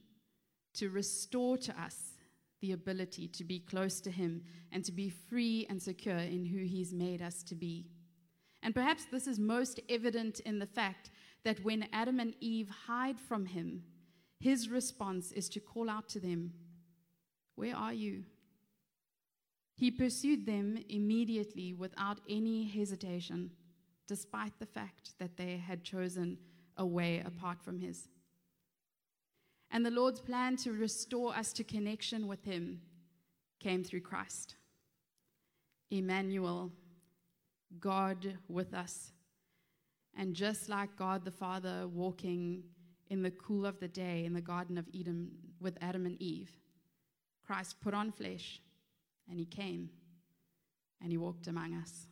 to 0.76 0.90
restore 0.90 1.58
to 1.58 1.78
us 1.78 2.14
the 2.62 2.72
ability 2.72 3.28
to 3.28 3.44
be 3.44 3.60
close 3.60 4.00
to 4.00 4.12
Him 4.12 4.44
and 4.72 4.86
to 4.86 4.94
be 4.94 5.10
free 5.10 5.68
and 5.70 5.82
secure 5.82 6.16
in 6.16 6.46
who 6.46 6.64
He's 6.64 6.94
made 6.94 7.22
us 7.22 7.44
to 7.44 7.56
be. 7.56 7.86
And 8.64 8.74
perhaps 8.74 9.08
this 9.12 9.28
is 9.28 9.40
most 9.40 9.82
evident 9.90 10.40
in 10.40 10.60
the 10.60 10.66
fact 10.66 11.12
that 11.44 11.64
when 11.66 11.90
Adam 11.92 12.22
and 12.22 12.34
Eve 12.40 12.70
hide 12.88 13.20
from 13.20 13.46
Him, 13.46 13.84
His 14.40 14.70
response 14.70 15.34
is 15.34 15.50
to 15.50 15.60
call 15.60 15.90
out 15.90 16.08
to 16.10 16.22
them, 16.22 16.54
Where 17.56 17.76
are 17.76 17.94
you? 17.94 18.24
He 19.78 19.92
pursued 19.92 20.48
them 20.48 20.80
immediately 20.90 21.72
without 21.72 22.20
any 22.28 22.66
hesitation, 22.66 23.52
despite 24.08 24.58
the 24.58 24.66
fact 24.66 25.12
that 25.20 25.38
they 25.38 25.58
had 25.58 25.84
chosen 25.84 26.40
a 26.78 26.86
way 26.86 27.22
apart 27.24 27.62
from 27.62 27.80
His. 27.80 28.10
And 29.70 29.86
the 29.86 29.92
Lord's 29.92 30.20
plan 30.20 30.56
to 30.58 30.72
restore 30.72 31.36
us 31.36 31.54
to 31.54 31.64
connection 31.64 32.28
with 32.28 32.44
Him 32.44 32.82
came 33.60 33.84
through 33.84 34.02
Christ. 34.02 34.56
Emmanuel, 35.92 36.72
God 37.80 38.34
with 38.48 38.74
us. 38.74 39.12
And 40.18 40.34
just 40.34 40.70
like 40.70 40.98
God 40.98 41.24
the 41.24 41.32
Father 41.32 41.88
walking 41.88 42.64
in 43.10 43.22
the 43.22 43.32
cool 43.32 43.66
of 43.68 43.80
the 43.80 43.88
day 43.88 44.26
in 44.26 44.34
the 44.34 44.42
Garden 44.42 44.80
of 44.80 44.88
Eden 44.92 45.30
with 45.62 45.78
Adam 45.82 46.08
and 46.08 46.20
Eve, 46.20 46.50
Christ 47.46 47.80
put 47.80 47.94
on 47.94 48.12
flesh 48.12 48.60
and 49.30 49.40
He 49.40 49.46
came 49.46 49.90
and 51.02 51.12
He 51.12 51.18
walked 51.18 51.48
among 51.48 51.74
us. 51.74 52.08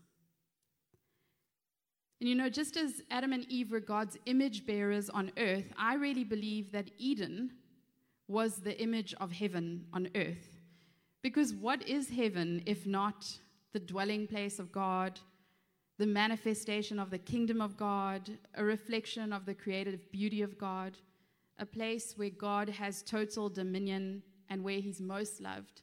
And 2.19 2.29
you 2.29 2.35
know, 2.35 2.49
just 2.49 2.77
as 2.77 3.01
Adam 3.11 3.33
and 3.33 3.45
Eve 3.49 3.71
were 3.71 3.79
God's 3.79 4.17
image 4.25 4.65
bearers 4.65 5.09
on 5.09 5.31
earth, 5.37 5.71
I 5.77 5.95
really 5.95 6.23
believe 6.23 6.71
that 6.71 6.91
Eden 6.97 7.51
was 8.27 8.57
the 8.57 8.81
image 8.81 9.13
of 9.19 9.31
heaven 9.31 9.85
on 9.93 10.09
earth. 10.15 10.61
Because 11.21 11.53
what 11.53 11.87
is 11.87 12.09
heaven 12.09 12.63
if 12.65 12.87
not 12.87 13.39
the 13.73 13.79
dwelling 13.79 14.27
place 14.27 14.59
of 14.59 14.71
God, 14.71 15.19
the 15.97 16.05
manifestation 16.05 16.99
of 16.99 17.09
the 17.09 17.17
kingdom 17.17 17.61
of 17.61 17.77
God, 17.77 18.29
a 18.55 18.63
reflection 18.63 19.33
of 19.33 19.45
the 19.45 19.53
creative 19.53 20.11
beauty 20.11 20.41
of 20.41 20.57
God, 20.57 20.97
a 21.59 21.65
place 21.65 22.13
where 22.15 22.29
God 22.29 22.69
has 22.69 23.03
total 23.03 23.49
dominion 23.49 24.23
and 24.49 24.63
where 24.63 24.79
he's 24.79 25.01
most 25.01 25.41
loved 25.41 25.81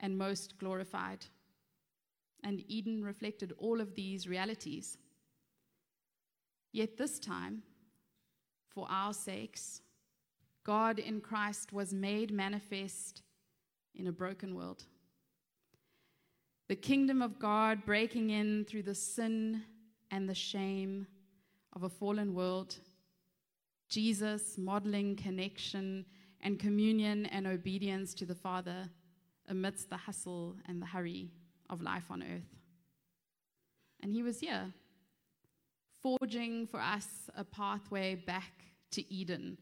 and 0.00 0.16
most 0.16 0.58
glorified? 0.58 1.26
And 2.44 2.62
Eden 2.68 3.04
reflected 3.04 3.52
all 3.58 3.80
of 3.80 3.94
these 3.94 4.28
realities. 4.28 4.96
Yet 6.72 6.96
this 6.96 7.18
time, 7.18 7.62
for 8.68 8.86
our 8.90 9.12
sakes, 9.12 9.80
God 10.64 10.98
in 10.98 11.20
Christ 11.20 11.72
was 11.72 11.92
made 11.92 12.30
manifest 12.30 13.22
in 13.94 14.06
a 14.06 14.12
broken 14.12 14.54
world. 14.54 14.84
The 16.68 16.76
kingdom 16.76 17.22
of 17.22 17.38
God 17.38 17.86
breaking 17.86 18.30
in 18.30 18.66
through 18.66 18.82
the 18.82 18.94
sin 18.94 19.62
and 20.10 20.28
the 20.28 20.34
shame 20.34 21.06
of 21.72 21.82
a 21.82 21.88
fallen 21.88 22.34
world. 22.34 22.76
Jesus 23.88 24.58
modeling 24.58 25.16
connection 25.16 26.04
and 26.42 26.58
communion 26.58 27.26
and 27.26 27.46
obedience 27.46 28.12
to 28.14 28.26
the 28.26 28.34
Father 28.34 28.90
amidst 29.48 29.90
the 29.90 29.96
hustle 29.96 30.56
and 30.66 30.80
the 30.80 30.86
hurry 30.86 31.30
of 31.70 31.82
life 31.82 32.10
on 32.10 32.22
earth. 32.22 32.54
And 34.00 34.12
he 34.12 34.22
was 34.22 34.40
here 34.40 34.72
forging 36.02 36.66
for 36.66 36.80
us 36.80 37.06
a 37.36 37.44
pathway 37.44 38.14
back 38.14 38.52
to 38.92 39.12
Eden, 39.12 39.58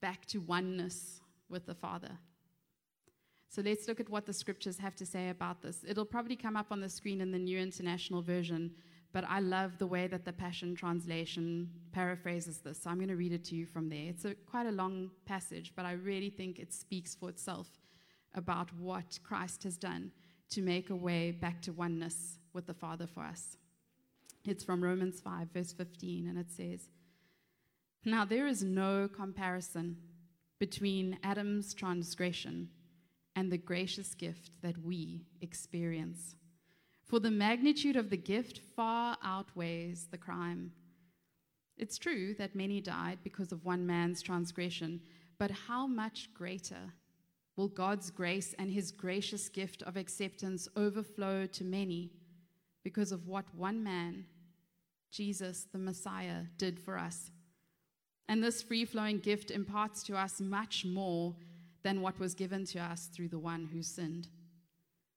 back 0.00 0.26
to 0.26 0.38
oneness 0.38 1.20
with 1.48 1.66
the 1.66 1.74
Father. 1.74 2.10
So 3.48 3.62
let's 3.62 3.88
look 3.88 4.00
at 4.00 4.10
what 4.10 4.26
the 4.26 4.32
scriptures 4.32 4.78
have 4.78 4.96
to 4.96 5.06
say 5.06 5.30
about 5.30 5.62
this. 5.62 5.84
It'll 5.86 6.04
probably 6.04 6.36
come 6.36 6.56
up 6.56 6.66
on 6.70 6.80
the 6.80 6.88
screen 6.88 7.20
in 7.20 7.30
the 7.30 7.38
New 7.38 7.58
International 7.58 8.20
Version, 8.20 8.72
but 9.12 9.24
I 9.28 9.40
love 9.40 9.78
the 9.78 9.86
way 9.86 10.08
that 10.08 10.24
the 10.24 10.32
Passion 10.32 10.74
Translation 10.74 11.70
paraphrases 11.92 12.58
this. 12.58 12.82
So 12.82 12.90
I'm 12.90 12.96
going 12.96 13.08
to 13.08 13.16
read 13.16 13.32
it 13.32 13.44
to 13.46 13.54
you 13.54 13.64
from 13.64 13.88
there. 13.88 14.08
It's 14.08 14.24
a, 14.24 14.34
quite 14.34 14.66
a 14.66 14.72
long 14.72 15.10
passage, 15.24 15.72
but 15.74 15.86
I 15.86 15.92
really 15.92 16.28
think 16.28 16.58
it 16.58 16.74
speaks 16.74 17.14
for 17.14 17.30
itself 17.30 17.68
about 18.36 18.68
what 18.78 19.18
Christ 19.24 19.64
has 19.64 19.76
done 19.76 20.12
to 20.50 20.62
make 20.62 20.90
a 20.90 20.96
way 20.96 21.32
back 21.32 21.60
to 21.62 21.72
oneness 21.72 22.38
with 22.52 22.66
the 22.66 22.74
Father 22.74 23.06
for 23.06 23.24
us. 23.24 23.56
It's 24.44 24.62
from 24.62 24.84
Romans 24.84 25.20
5, 25.20 25.48
verse 25.52 25.72
15, 25.72 26.28
and 26.28 26.38
it 26.38 26.50
says, 26.50 26.88
Now 28.04 28.24
there 28.24 28.46
is 28.46 28.62
no 28.62 29.08
comparison 29.08 29.96
between 30.58 31.18
Adam's 31.24 31.74
transgression 31.74 32.68
and 33.34 33.50
the 33.50 33.58
gracious 33.58 34.14
gift 34.14 34.50
that 34.62 34.78
we 34.82 35.26
experience. 35.40 36.36
For 37.04 37.20
the 37.20 37.30
magnitude 37.30 37.96
of 37.96 38.10
the 38.10 38.16
gift 38.16 38.60
far 38.74 39.16
outweighs 39.22 40.08
the 40.10 40.18
crime. 40.18 40.72
It's 41.76 41.98
true 41.98 42.34
that 42.38 42.54
many 42.54 42.80
died 42.80 43.18
because 43.22 43.52
of 43.52 43.64
one 43.64 43.86
man's 43.86 44.22
transgression, 44.22 45.00
but 45.38 45.50
how 45.50 45.86
much 45.86 46.32
greater 46.32 46.94
will 47.56 47.68
God's 47.68 48.10
grace 48.10 48.54
and 48.58 48.70
his 48.70 48.92
gracious 48.92 49.48
gift 49.48 49.82
of 49.82 49.96
acceptance 49.96 50.68
overflow 50.76 51.46
to 51.46 51.64
many 51.64 52.10
because 52.84 53.12
of 53.12 53.26
what 53.26 53.46
one 53.54 53.82
man 53.82 54.26
Jesus, 55.10 55.66
the 55.72 55.78
Messiah, 55.78 56.42
did 56.58 56.78
for 56.78 56.98
us. 56.98 57.30
And 58.28 58.42
this 58.42 58.60
free 58.60 58.84
flowing 58.84 59.18
gift 59.18 59.50
imparts 59.50 60.02
to 60.04 60.16
us 60.16 60.40
much 60.40 60.84
more 60.84 61.34
than 61.82 62.02
what 62.02 62.18
was 62.18 62.34
given 62.34 62.64
to 62.66 62.80
us 62.80 63.06
through 63.06 63.28
the 63.28 63.38
one 63.38 63.68
who 63.72 63.82
sinned. 63.82 64.28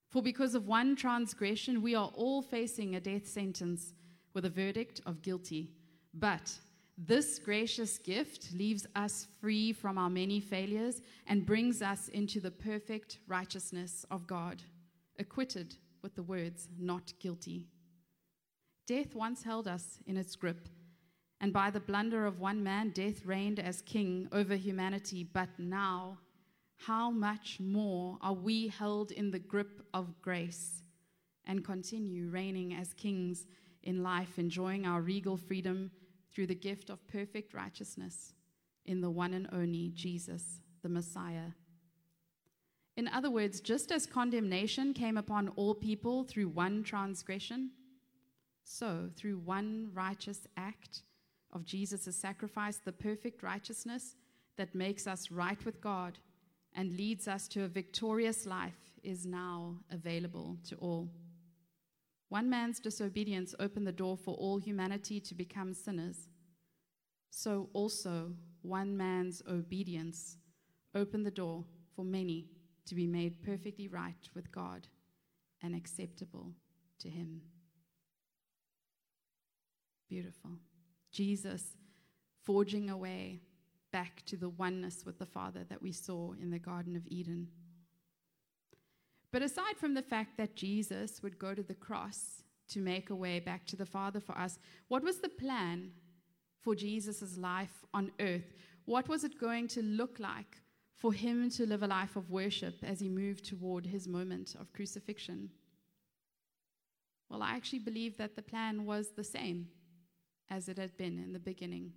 For 0.10 0.22
because 0.22 0.56
of 0.56 0.68
one 0.68 0.96
transgression, 0.96 1.82
we 1.82 1.96
are 1.96 2.12
all 2.16 2.42
facing 2.42 2.96
a 2.96 3.00
death 3.00 3.28
sentence 3.28 3.94
with 4.34 4.46
a 4.46 4.50
verdict 4.50 5.02
of 5.06 5.22
guilty. 5.22 5.72
But 6.14 6.54
this 7.08 7.40
gracious 7.40 7.98
gift 7.98 8.52
leaves 8.54 8.86
us 8.94 9.28
free 9.40 9.72
from 9.72 9.98
our 9.98 10.10
many 10.10 10.42
failures 10.42 11.02
and 11.28 11.46
brings 11.46 11.82
us 11.82 12.10
into 12.10 12.42
the 12.42 12.52
perfect 12.52 13.20
righteousness 13.26 14.06
of 14.12 14.28
God, 14.28 14.62
acquitted 15.18 15.76
with 16.02 16.16
the 16.16 16.24
words, 16.24 16.68
not 16.78 17.14
guilty. 17.22 17.68
Death 18.86 19.16
once 19.16 19.44
held 19.44 19.66
us 19.66 20.00
in 20.08 20.18
its 20.18 20.36
grip, 20.36 20.68
and 21.40 21.54
by 21.54 21.70
the 21.70 21.80
blunder 21.80 22.26
of 22.26 22.42
one 22.42 22.62
man, 22.62 22.90
death 22.90 23.26
reigned 23.26 23.60
as 23.60 23.82
king 23.82 24.28
over 24.34 24.56
humanity. 24.56 25.24
But 25.24 25.50
now, 25.58 26.18
how 26.76 27.12
much 27.12 27.62
more 27.62 28.18
are 28.22 28.34
we 28.34 28.68
held 28.68 29.12
in 29.12 29.32
the 29.32 29.40
grip 29.40 29.86
of 29.94 30.22
grace 30.22 30.84
and 31.46 31.64
continue 31.64 32.28
reigning 32.28 32.74
as 32.74 32.94
kings 32.94 33.46
in 33.84 34.04
life, 34.04 34.38
enjoying 34.38 34.86
our 34.86 35.02
regal 35.02 35.38
freedom 35.38 35.92
through 36.34 36.48
the 36.48 36.56
gift 36.56 36.90
of 36.90 37.08
perfect 37.08 37.54
righteousness 37.54 38.34
in 38.86 39.02
the 39.02 39.10
one 39.10 39.34
and 39.34 39.48
only 39.52 39.90
Jesus, 39.90 40.62
the 40.82 40.90
Messiah. 40.90 41.52
In 42.98 43.08
other 43.08 43.30
words, 43.30 43.62
just 43.62 43.92
as 43.92 44.06
condemnation 44.06 44.94
came 44.94 45.18
upon 45.18 45.50
all 45.50 45.74
people 45.74 46.24
through 46.24 46.50
one 46.50 46.84
transgression, 46.84 47.72
so 48.64 49.10
through 49.16 49.38
one 49.38 49.90
righteous 49.94 50.48
act 50.58 51.04
of 51.52 51.66
Jesus' 51.66 52.16
sacrifice, 52.16 52.78
the 52.78 52.92
perfect 52.92 53.42
righteousness 53.42 54.16
that 54.58 54.76
makes 54.76 55.08
us 55.08 55.32
right 55.32 55.64
with 55.66 55.82
God 55.82 56.20
and 56.76 56.96
leads 56.98 57.28
us 57.28 57.48
to 57.48 57.64
a 57.64 57.68
victorious 57.68 58.46
life 58.46 59.00
is 59.04 59.26
now 59.26 59.78
available 59.92 60.58
to 60.68 60.76
all. 60.76 61.10
One 62.30 62.50
man's 62.50 62.80
disobedience 62.80 63.56
opened 63.60 63.88
the 63.88 63.92
door 63.92 64.16
for 64.16 64.36
all 64.36 64.60
humanity 64.60 65.20
to 65.20 65.36
become 65.36 65.74
sinners. 65.74 66.30
So 67.32 67.70
also, 67.74 68.34
one 68.62 68.96
man's 68.96 69.42
obedience 69.50 70.38
opened 70.94 71.26
the 71.26 71.32
door 71.32 71.66
for 71.96 72.06
many 72.06 72.50
to 72.86 72.96
be 72.96 73.08
made 73.08 73.44
perfectly 73.44 73.88
right 73.88 74.30
with 74.34 74.52
God 74.52 74.88
and 75.62 75.76
acceptable 75.76 76.54
to 77.00 77.10
Him. 77.10 77.42
Beautiful. 80.08 80.52
Jesus 81.12 81.78
forging 82.44 82.90
a 82.90 82.98
way 82.98 83.42
back 83.92 84.24
to 84.26 84.38
the 84.38 84.50
oneness 84.50 85.04
with 85.06 85.20
the 85.20 85.26
Father 85.26 85.64
that 85.70 85.82
we 85.82 85.92
saw 85.92 86.34
in 86.34 86.52
the 86.52 86.60
Garden 86.60 86.96
of 86.96 87.06
Eden. 87.08 87.48
But 89.32 89.42
aside 89.42 89.78
from 89.78 89.94
the 89.94 90.02
fact 90.02 90.38
that 90.38 90.56
Jesus 90.56 91.22
would 91.22 91.38
go 91.38 91.54
to 91.54 91.64
the 91.64 91.76
cross 91.76 92.44
to 92.70 92.80
make 92.80 93.10
a 93.10 93.16
way 93.16 93.40
back 93.40 93.66
to 93.68 93.76
the 93.76 93.86
Father 93.86 94.20
for 94.20 94.38
us, 94.38 94.60
what 94.88 95.04
was 95.04 95.20
the 95.20 95.30
plan 95.30 95.92
for 96.62 96.76
Jesus' 96.76 97.38
life 97.38 97.86
on 97.94 98.12
earth? 98.20 98.54
What 98.86 99.08
was 99.08 99.24
it 99.24 99.40
going 99.40 99.68
to 99.70 99.82
look 99.82 100.20
like 100.20 100.58
for 100.96 101.14
him 101.14 101.50
to 101.52 101.66
live 101.66 101.84
a 101.84 101.88
life 101.88 102.16
of 102.16 102.30
worship 102.30 102.84
as 102.84 103.00
he 103.00 103.08
moved 103.08 103.46
toward 103.46 103.86
his 103.86 104.08
moment 104.08 104.56
of 104.60 104.74
crucifixion? 104.74 105.50
Well, 107.30 107.44
I 107.44 107.52
actually 107.52 107.80
believe 107.80 108.18
that 108.18 108.36
the 108.36 108.42
plan 108.42 108.86
was 108.86 109.10
the 109.10 109.24
same 109.24 109.68
as 110.50 110.68
it 110.68 110.78
had 110.78 110.98
been 110.98 111.20
in 111.20 111.34
the 111.34 111.40
beginning 111.40 111.94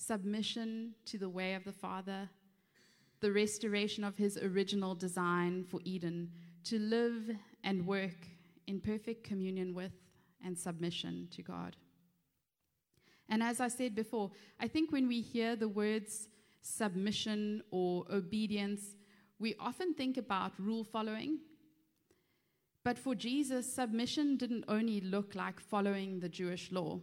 submission 0.00 0.94
to 1.04 1.18
the 1.18 1.28
way 1.28 1.54
of 1.54 1.64
the 1.64 1.72
Father, 1.72 2.28
the 3.20 3.32
restoration 3.32 4.04
of 4.04 4.16
his 4.16 4.36
original 4.38 4.94
design 4.94 5.64
for 5.64 5.80
Eden, 5.84 6.30
to 6.64 6.78
live 6.78 7.30
and 7.64 7.86
work 7.86 8.26
in 8.66 8.80
perfect 8.80 9.24
communion 9.24 9.74
with 9.74 9.92
and 10.44 10.58
submission 10.58 11.28
to 11.32 11.42
God. 11.42 11.76
And 13.28 13.42
as 13.42 13.60
I 13.60 13.68
said 13.68 13.94
before, 13.94 14.30
I 14.58 14.68
think 14.68 14.90
when 14.90 15.06
we 15.06 15.20
hear 15.20 15.54
the 15.54 15.68
words 15.68 16.28
submission 16.62 17.62
or 17.70 18.04
obedience, 18.10 18.96
we 19.38 19.54
often 19.60 19.94
think 19.94 20.16
about 20.16 20.52
rule 20.58 20.84
following. 20.84 21.38
But 22.84 22.98
for 22.98 23.14
Jesus, 23.14 23.72
submission 23.72 24.36
didn't 24.36 24.64
only 24.68 25.00
look 25.00 25.34
like 25.34 25.60
following 25.60 26.20
the 26.20 26.28
Jewish 26.28 26.72
law. 26.72 27.00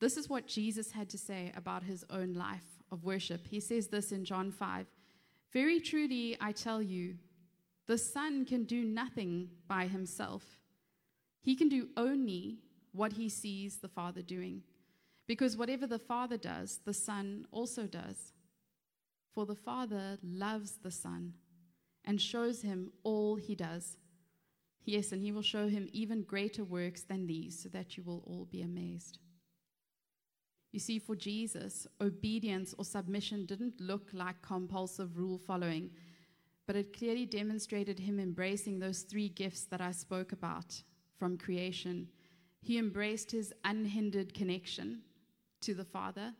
This 0.00 0.16
is 0.16 0.28
what 0.28 0.46
Jesus 0.46 0.92
had 0.92 1.08
to 1.10 1.18
say 1.18 1.52
about 1.56 1.82
his 1.82 2.04
own 2.10 2.34
life 2.34 2.75
of 2.90 3.04
worship. 3.04 3.46
He 3.46 3.60
says 3.60 3.88
this 3.88 4.12
in 4.12 4.24
John 4.24 4.50
5 4.50 4.86
Very 5.52 5.80
truly, 5.80 6.36
I 6.40 6.52
tell 6.52 6.82
you, 6.82 7.16
the 7.86 7.98
Son 7.98 8.44
can 8.44 8.64
do 8.64 8.84
nothing 8.84 9.50
by 9.68 9.86
himself. 9.86 10.42
He 11.40 11.54
can 11.54 11.68
do 11.68 11.88
only 11.96 12.58
what 12.92 13.12
he 13.12 13.28
sees 13.28 13.76
the 13.76 13.88
Father 13.88 14.22
doing. 14.22 14.62
Because 15.26 15.56
whatever 15.56 15.86
the 15.86 15.98
Father 15.98 16.36
does, 16.36 16.80
the 16.84 16.94
Son 16.94 17.46
also 17.50 17.84
does. 17.86 18.32
For 19.34 19.46
the 19.46 19.54
Father 19.54 20.18
loves 20.22 20.78
the 20.82 20.90
Son 20.90 21.34
and 22.04 22.20
shows 22.20 22.62
him 22.62 22.92
all 23.02 23.36
he 23.36 23.54
does. 23.54 23.96
Yes, 24.84 25.10
and 25.10 25.20
he 25.20 25.32
will 25.32 25.42
show 25.42 25.68
him 25.68 25.88
even 25.92 26.22
greater 26.22 26.64
works 26.64 27.02
than 27.02 27.26
these, 27.26 27.60
so 27.60 27.68
that 27.70 27.96
you 27.96 28.04
will 28.04 28.22
all 28.26 28.46
be 28.50 28.62
amazed. 28.62 29.18
You 30.76 30.80
see, 30.80 30.98
for 30.98 31.16
Jesus, 31.16 31.86
obedience 32.02 32.74
or 32.76 32.84
submission 32.84 33.46
didn't 33.46 33.80
look 33.80 34.10
like 34.12 34.42
compulsive 34.42 35.16
rule 35.16 35.38
following, 35.38 35.88
but 36.66 36.76
it 36.76 36.94
clearly 36.94 37.24
demonstrated 37.24 37.98
him 37.98 38.20
embracing 38.20 38.78
those 38.78 39.00
three 39.00 39.30
gifts 39.30 39.64
that 39.70 39.80
I 39.80 39.92
spoke 39.92 40.32
about 40.32 40.82
from 41.18 41.38
creation. 41.38 42.08
He 42.60 42.76
embraced 42.76 43.30
his 43.30 43.54
unhindered 43.64 44.34
connection 44.34 45.00
to 45.62 45.72
the 45.72 45.86
Father. 45.86 46.34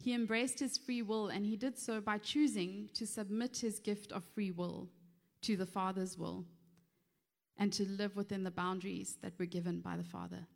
He 0.00 0.14
embraced 0.14 0.58
his 0.58 0.76
free 0.76 1.02
will, 1.02 1.28
and 1.28 1.46
he 1.46 1.54
did 1.54 1.78
so 1.78 2.00
by 2.00 2.18
choosing 2.18 2.90
to 2.94 3.06
submit 3.06 3.58
his 3.58 3.78
gift 3.78 4.10
of 4.10 4.24
free 4.34 4.50
will 4.50 4.88
to 5.42 5.56
the 5.56 5.64
Father's 5.64 6.18
will 6.18 6.44
and 7.56 7.72
to 7.74 7.88
live 7.88 8.16
within 8.16 8.42
the 8.42 8.50
boundaries 8.50 9.18
that 9.22 9.38
were 9.38 9.46
given 9.46 9.78
by 9.78 9.96
the 9.96 10.02
Father. 10.02 10.48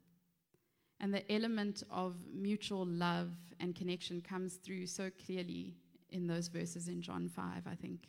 And 1.01 1.13
the 1.13 1.31
element 1.31 1.83
of 1.91 2.15
mutual 2.33 2.87
love 2.87 3.33
and 3.61 3.75
connection 3.75 4.21
comes 4.21 4.55
through 4.55 4.87
so 4.87 5.11
clearly 5.25 5.75
in 6.11 6.27
those 6.27 6.49
verses 6.49 6.89
in 6.89 7.03
John 7.03 7.29
5, 7.29 7.67
I 7.67 7.75
think. 7.75 8.09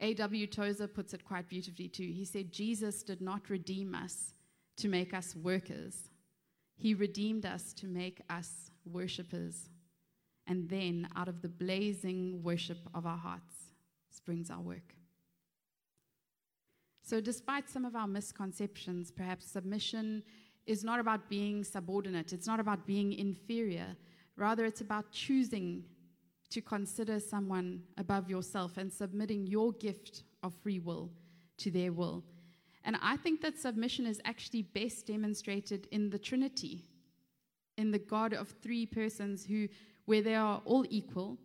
A.W. 0.00 0.46
Tozer 0.46 0.86
puts 0.86 1.14
it 1.14 1.24
quite 1.24 1.48
beautifully 1.48 1.88
too. 1.88 2.06
He 2.06 2.24
said, 2.24 2.52
Jesus 2.52 3.02
did 3.02 3.22
not 3.22 3.48
redeem 3.48 3.94
us 3.94 4.34
to 4.76 4.88
make 4.88 5.14
us 5.14 5.34
workers, 5.34 6.10
He 6.76 6.92
redeemed 6.92 7.46
us 7.46 7.72
to 7.74 7.86
make 7.86 8.20
us 8.28 8.70
worshippers. 8.84 9.70
And 10.48 10.68
then, 10.68 11.08
out 11.16 11.26
of 11.26 11.42
the 11.42 11.48
blazing 11.48 12.40
worship 12.40 12.78
of 12.94 13.04
our 13.04 13.16
hearts, 13.16 13.54
springs 14.10 14.48
our 14.48 14.60
work. 14.60 14.94
So, 17.02 17.20
despite 17.20 17.68
some 17.68 17.84
of 17.84 17.96
our 17.96 18.06
misconceptions, 18.06 19.10
perhaps 19.10 19.46
submission 19.46 20.22
is 20.66 20.82
not 20.84 21.00
about 21.00 21.28
being 21.28 21.64
subordinate, 21.64 22.32
it's 22.32 22.46
not 22.46 22.60
about 22.60 22.86
being 22.86 23.12
inferior. 23.12 23.96
Rather, 24.36 24.64
it's 24.64 24.80
about 24.80 25.10
choosing 25.12 25.84
to 26.50 26.60
consider 26.60 27.18
someone 27.18 27.82
above 27.96 28.28
yourself 28.28 28.76
and 28.76 28.92
submitting 28.92 29.46
your 29.46 29.72
gift 29.72 30.24
of 30.42 30.54
free 30.54 30.78
will 30.78 31.10
to 31.56 31.70
their 31.70 31.92
will. 31.92 32.22
And 32.84 32.96
I 33.02 33.16
think 33.16 33.40
that 33.40 33.58
submission 33.58 34.06
is 34.06 34.20
actually 34.24 34.62
best 34.62 35.06
demonstrated 35.06 35.88
in 35.90 36.10
the 36.10 36.18
Trinity, 36.18 36.84
in 37.76 37.90
the 37.90 37.98
God 37.98 38.32
of 38.32 38.48
three 38.62 38.86
persons 38.86 39.44
who, 39.44 39.68
where 40.04 40.22
they 40.22 40.36
are 40.36 40.62
all 40.64 40.84
equal, 40.88 41.36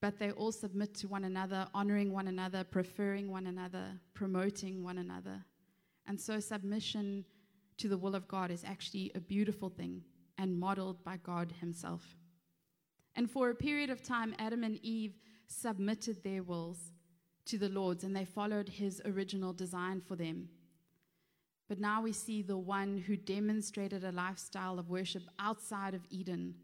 but 0.00 0.18
they 0.18 0.32
all 0.32 0.50
submit 0.50 0.94
to 0.94 1.08
one 1.08 1.24
another, 1.24 1.68
honoring 1.72 2.12
one 2.12 2.26
another, 2.26 2.64
preferring 2.64 3.30
one 3.30 3.46
another, 3.46 4.00
promoting 4.14 4.82
one 4.82 4.98
another. 4.98 5.44
And 6.06 6.18
so 6.18 6.40
submission 6.40 7.24
to 7.80 7.88
the 7.88 7.98
will 7.98 8.14
of 8.14 8.28
God 8.28 8.50
is 8.50 8.62
actually 8.64 9.10
a 9.14 9.20
beautiful 9.20 9.70
thing 9.70 10.02
and 10.36 10.58
modeled 10.58 11.02
by 11.02 11.16
God 11.16 11.52
Himself. 11.60 12.16
And 13.16 13.30
for 13.30 13.50
a 13.50 13.54
period 13.54 13.90
of 13.90 14.02
time, 14.02 14.34
Adam 14.38 14.62
and 14.62 14.78
Eve 14.82 15.18
submitted 15.46 16.22
their 16.22 16.42
wills 16.42 16.92
to 17.46 17.58
the 17.58 17.68
Lord's 17.68 18.04
and 18.04 18.14
they 18.14 18.24
followed 18.24 18.68
His 18.68 19.00
original 19.04 19.52
design 19.52 20.00
for 20.00 20.14
them. 20.14 20.48
But 21.68 21.80
now 21.80 22.02
we 22.02 22.12
see 22.12 22.42
the 22.42 22.58
one 22.58 22.98
who 22.98 23.16
demonstrated 23.16 24.04
a 24.04 24.12
lifestyle 24.12 24.78
of 24.78 24.90
worship 24.90 25.22
outside 25.38 25.94
of 25.94 26.06
Eden, 26.10 26.56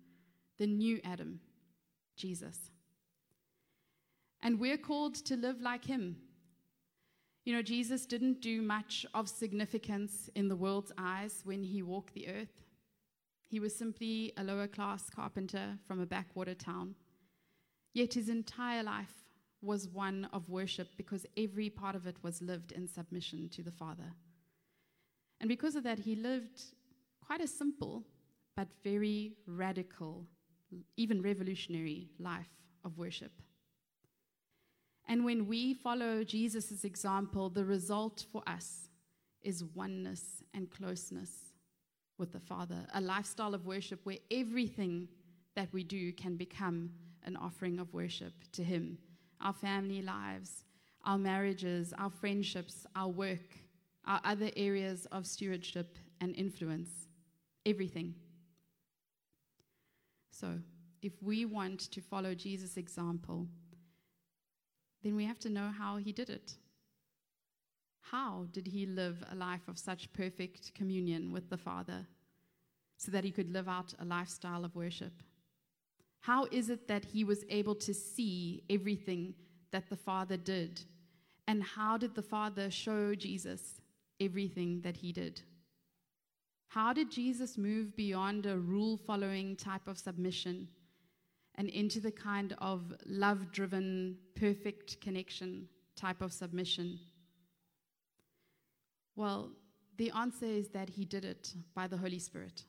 the 0.59 0.67
new 0.67 1.01
Adam, 1.03 1.41
Jesus. 2.17 2.71
And 4.43 4.61
we're 4.61 4.77
called 4.77 5.15
to 5.27 5.37
live 5.37 5.63
like 5.63 5.87
Him 5.87 6.17
you 7.47 7.53
know, 7.55 7.63
Jesus 7.63 8.07
didn't 8.07 8.41
do 8.41 8.61
much 8.61 9.07
of 9.15 9.29
significance 9.29 10.29
in 10.35 10.49
the 10.49 10.57
world's 10.57 10.91
eyes 10.99 11.43
when 11.45 11.63
he 11.63 11.81
walked 11.81 12.13
the 12.13 12.29
earth. 12.29 12.65
He 13.49 13.61
was 13.61 13.73
simply 13.73 14.33
a 14.37 14.43
lower 14.43 14.67
class 14.67 15.09
carpenter 15.09 15.79
from 15.87 16.01
a 16.01 16.07
backwater 16.07 16.55
town. 16.55 16.97
Yet 17.95 18.15
his 18.15 18.29
entire 18.29 18.83
life 18.83 19.15
was 19.63 19.89
one 19.89 20.29
of 20.33 20.49
worship 20.49 20.89
because 20.97 21.25
every 21.37 21.71
part 21.71 21.95
of 21.95 22.09
it 22.09 22.17
was 22.21 22.43
lived 22.43 22.73
in 22.73 22.89
submission 22.89 23.49
to 23.51 23.63
the 23.63 23.71
Father. 23.71 24.13
And 25.41 25.49
because 25.49 25.77
of 25.77 25.85
that, 25.85 26.01
he 26.01 26.17
lived 26.17 26.61
quite 27.25 27.41
a 27.41 27.47
simple 27.47 28.03
but 28.57 28.67
very 28.83 29.35
radical, 29.47 30.27
even 30.97 31.23
revolutionary 31.23 32.09
life 32.19 32.51
of 32.85 32.99
worship. 32.99 33.31
And 35.07 35.25
when 35.25 35.47
we 35.47 35.75
follow 35.75 36.25
Jesus' 36.25 36.85
example, 36.85 37.49
the 37.49 37.65
result 37.65 38.25
for 38.33 38.43
us 38.47 38.89
is 39.43 39.63
oneness 39.63 40.43
and 40.55 40.71
closeness 40.71 41.31
with 42.19 42.33
the 42.33 42.41
Father, 42.41 42.87
a 42.95 43.01
lifestyle 43.01 43.55
of 43.55 43.67
worship 43.67 44.01
where 44.05 44.19
everything 44.31 45.09
that 45.55 45.73
we 45.73 45.85
do 45.85 46.13
can 46.13 46.37
become 46.37 46.91
an 47.25 47.37
offering 47.37 47.79
of 47.79 47.93
worship 47.93 48.33
to 48.53 48.65
Him. 48.65 48.99
Our 49.41 49.53
family 49.53 50.03
lives, 50.03 50.65
our 51.05 51.19
marriages, 51.19 51.93
our 51.99 52.11
friendships, 52.11 52.87
our 52.97 53.09
work, 53.09 53.57
our 54.07 54.21
other 54.25 54.51
areas 54.57 55.07
of 55.13 55.27
stewardship 55.27 55.99
and 56.21 56.35
influence, 56.37 56.91
everything. 57.65 58.15
So, 60.31 60.59
if 61.03 61.13
we 61.23 61.45
want 61.45 61.81
to 61.93 62.01
follow 62.01 62.35
Jesus' 62.35 62.77
example, 62.77 63.47
then 65.07 65.15
we 65.15 65.25
have 65.25 65.39
to 65.39 65.49
know 65.49 65.71
how 65.79 65.99
he 65.99 66.11
did 66.11 66.29
it. 66.29 66.55
How 68.11 68.47
did 68.51 68.67
he 68.67 68.87
live 68.87 69.23
a 69.31 69.37
life 69.37 69.69
of 69.69 69.79
such 69.79 70.13
perfect 70.13 70.75
communion 70.75 71.31
with 71.31 71.49
the 71.49 71.57
Father 71.57 72.09
so 72.97 73.13
that 73.13 73.23
he 73.23 73.31
could 73.31 73.53
live 73.53 73.69
out 73.69 73.95
a 74.01 74.05
lifestyle 74.05 74.65
of 74.65 74.75
worship? 74.75 75.23
How 76.23 76.49
is 76.51 76.71
it 76.71 76.89
that 76.89 77.05
he 77.05 77.23
was 77.23 77.45
able 77.49 77.77
to 77.77 77.95
see 77.95 78.65
everything 78.69 79.35
that 79.71 79.89
the 79.89 79.97
Father 79.97 80.37
did? 80.37 80.81
And 81.47 81.63
how 81.63 81.97
did 81.97 82.17
the 82.17 82.23
Father 82.23 82.69
show 82.69 83.15
Jesus 83.15 83.81
everything 84.21 84.81
that 84.81 84.97
he 84.97 85.13
did? 85.13 85.41
How 86.67 86.93
did 86.93 87.13
Jesus 87.13 87.57
move 87.57 87.95
beyond 87.95 88.45
a 88.47 88.59
rule 88.59 88.97
following 88.97 89.55
type 89.55 89.87
of 89.87 89.99
submission 89.99 90.67
and 91.57 91.69
into 91.69 92.01
the 92.01 92.11
kind 92.11 92.55
of 92.59 92.93
love 93.07 93.51
driven, 93.53 94.17
perfect 94.35 95.01
connection 95.01 95.69
type 95.97 96.21
of 96.21 96.33
submission? 96.33 96.99
Well, 99.15 99.53
the 99.97 100.11
answer 100.11 100.47
is 100.47 100.69
that 100.69 100.91
he 100.91 101.05
did 101.05 101.25
it 101.25 101.55
by 101.75 101.87
the 101.87 101.97
Holy 101.97 102.19
Spirit. 102.19 102.65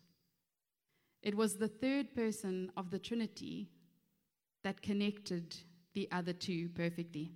It 1.22 1.36
was 1.36 1.56
the 1.56 1.68
third 1.68 2.16
person 2.16 2.72
of 2.78 2.90
the 2.90 3.00
Trinity 3.00 3.70
that 4.64 4.82
connected 4.82 5.58
the 5.94 6.08
other 6.12 6.34
two 6.34 6.70
perfectly. 6.70 7.32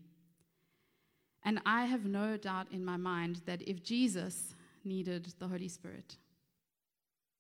And 1.44 1.60
I 1.66 1.86
have 1.86 2.06
no 2.06 2.38
doubt 2.38 2.68
in 2.72 2.86
my 2.86 2.98
mind 2.98 3.42
that 3.46 3.62
if 3.68 3.84
Jesus 3.84 4.56
needed 4.84 5.34
the 5.40 5.48
Holy 5.48 5.68
Spirit, 5.68 6.18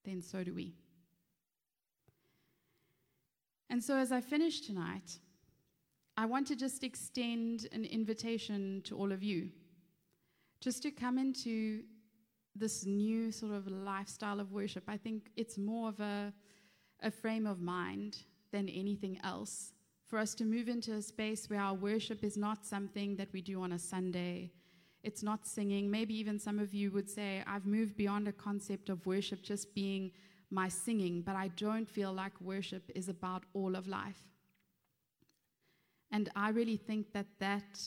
then 0.03 0.21
so 0.21 0.43
do 0.43 0.53
we. 0.53 0.73
And 3.71 3.81
so, 3.81 3.95
as 3.95 4.11
I 4.11 4.19
finish 4.19 4.59
tonight, 4.59 5.17
I 6.17 6.25
want 6.25 6.45
to 6.47 6.57
just 6.57 6.83
extend 6.83 7.69
an 7.71 7.85
invitation 7.85 8.81
to 8.83 8.97
all 8.97 9.13
of 9.13 9.23
you 9.23 9.49
just 10.59 10.83
to 10.83 10.91
come 10.91 11.17
into 11.17 11.83
this 12.53 12.85
new 12.85 13.31
sort 13.31 13.53
of 13.53 13.67
lifestyle 13.67 14.41
of 14.41 14.51
worship. 14.51 14.83
I 14.89 14.97
think 14.97 15.31
it's 15.37 15.57
more 15.57 15.87
of 15.87 16.01
a, 16.01 16.33
a 17.01 17.09
frame 17.09 17.47
of 17.47 17.61
mind 17.61 18.17
than 18.51 18.67
anything 18.67 19.17
else 19.23 19.71
for 20.05 20.19
us 20.19 20.35
to 20.35 20.43
move 20.43 20.67
into 20.67 20.91
a 20.91 21.01
space 21.01 21.49
where 21.49 21.61
our 21.61 21.73
worship 21.73 22.25
is 22.25 22.35
not 22.35 22.65
something 22.65 23.15
that 23.15 23.31
we 23.31 23.41
do 23.41 23.61
on 23.61 23.71
a 23.71 23.79
Sunday. 23.79 24.51
It's 25.01 25.23
not 25.23 25.47
singing. 25.47 25.89
Maybe 25.89 26.13
even 26.19 26.37
some 26.37 26.59
of 26.59 26.73
you 26.73 26.91
would 26.91 27.09
say, 27.09 27.41
I've 27.47 27.65
moved 27.65 27.95
beyond 27.95 28.27
a 28.27 28.33
concept 28.33 28.89
of 28.89 29.05
worship 29.05 29.41
just 29.41 29.73
being 29.73 30.11
my 30.51 30.67
singing, 30.67 31.21
but 31.21 31.35
I 31.35 31.47
don't 31.49 31.87
feel 31.87 32.13
like 32.13 32.33
worship 32.41 32.83
is 32.93 33.09
about 33.09 33.43
all 33.53 33.75
of 33.75 33.87
life. 33.87 34.21
And 36.11 36.29
I 36.35 36.49
really 36.49 36.77
think 36.77 37.13
that 37.13 37.27
that, 37.39 37.81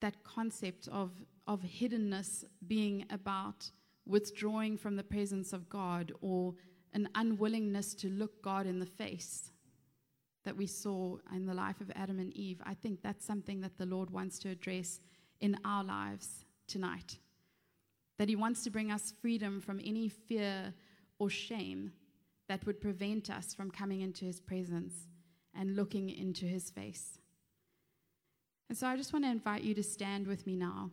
that 0.00 0.22
concept 0.22 0.88
of, 0.88 1.10
of 1.46 1.62
hiddenness 1.62 2.44
being 2.66 3.06
about 3.10 3.70
withdrawing 4.06 4.76
from 4.76 4.96
the 4.96 5.02
presence 5.02 5.52
of 5.52 5.68
God 5.68 6.12
or 6.20 6.54
an 6.92 7.08
unwillingness 7.14 7.94
to 7.94 8.08
look 8.08 8.42
God 8.42 8.66
in 8.66 8.78
the 8.78 8.86
face 8.86 9.50
that 10.44 10.56
we 10.56 10.66
saw 10.66 11.16
in 11.34 11.46
the 11.46 11.54
life 11.54 11.80
of 11.80 11.90
Adam 11.94 12.18
and 12.18 12.34
Eve, 12.34 12.60
I 12.64 12.74
think 12.74 13.02
that's 13.02 13.24
something 13.24 13.60
that 13.60 13.78
the 13.78 13.86
Lord 13.86 14.10
wants 14.10 14.38
to 14.40 14.48
address 14.48 15.00
in 15.40 15.56
our 15.64 15.84
lives 15.84 16.44
tonight. 16.66 17.18
That 18.18 18.28
He 18.28 18.36
wants 18.36 18.64
to 18.64 18.70
bring 18.70 18.90
us 18.90 19.12
freedom 19.20 19.60
from 19.60 19.80
any 19.84 20.08
fear 20.08 20.72
or 21.20 21.30
shame 21.30 21.92
that 22.48 22.66
would 22.66 22.80
prevent 22.80 23.30
us 23.30 23.54
from 23.54 23.70
coming 23.70 24.00
into 24.00 24.24
His 24.24 24.40
presence 24.40 25.06
and 25.54 25.76
looking 25.76 26.10
into 26.10 26.46
His 26.46 26.70
face. 26.70 27.20
And 28.68 28.76
so 28.76 28.86
I 28.86 28.96
just 28.96 29.12
want 29.12 29.24
to 29.24 29.30
invite 29.30 29.62
you 29.62 29.74
to 29.74 29.82
stand 29.82 30.26
with 30.26 30.46
me 30.46 30.56
now. 30.56 30.90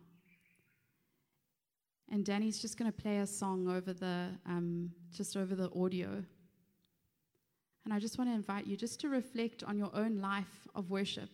And 2.10 2.24
Danny's 2.24 2.60
just 2.60 2.78
going 2.78 2.90
to 2.90 2.96
play 2.96 3.18
a 3.18 3.26
song 3.26 3.68
over 3.68 3.92
the 3.92 4.28
um, 4.46 4.90
just 5.12 5.36
over 5.36 5.54
the 5.54 5.70
audio. 5.74 6.24
And 7.84 7.94
I 7.94 7.98
just 7.98 8.18
want 8.18 8.30
to 8.30 8.34
invite 8.34 8.66
you 8.66 8.76
just 8.76 9.00
to 9.00 9.08
reflect 9.08 9.62
on 9.62 9.78
your 9.78 9.90
own 9.94 10.20
life 10.20 10.68
of 10.74 10.90
worship 10.90 11.30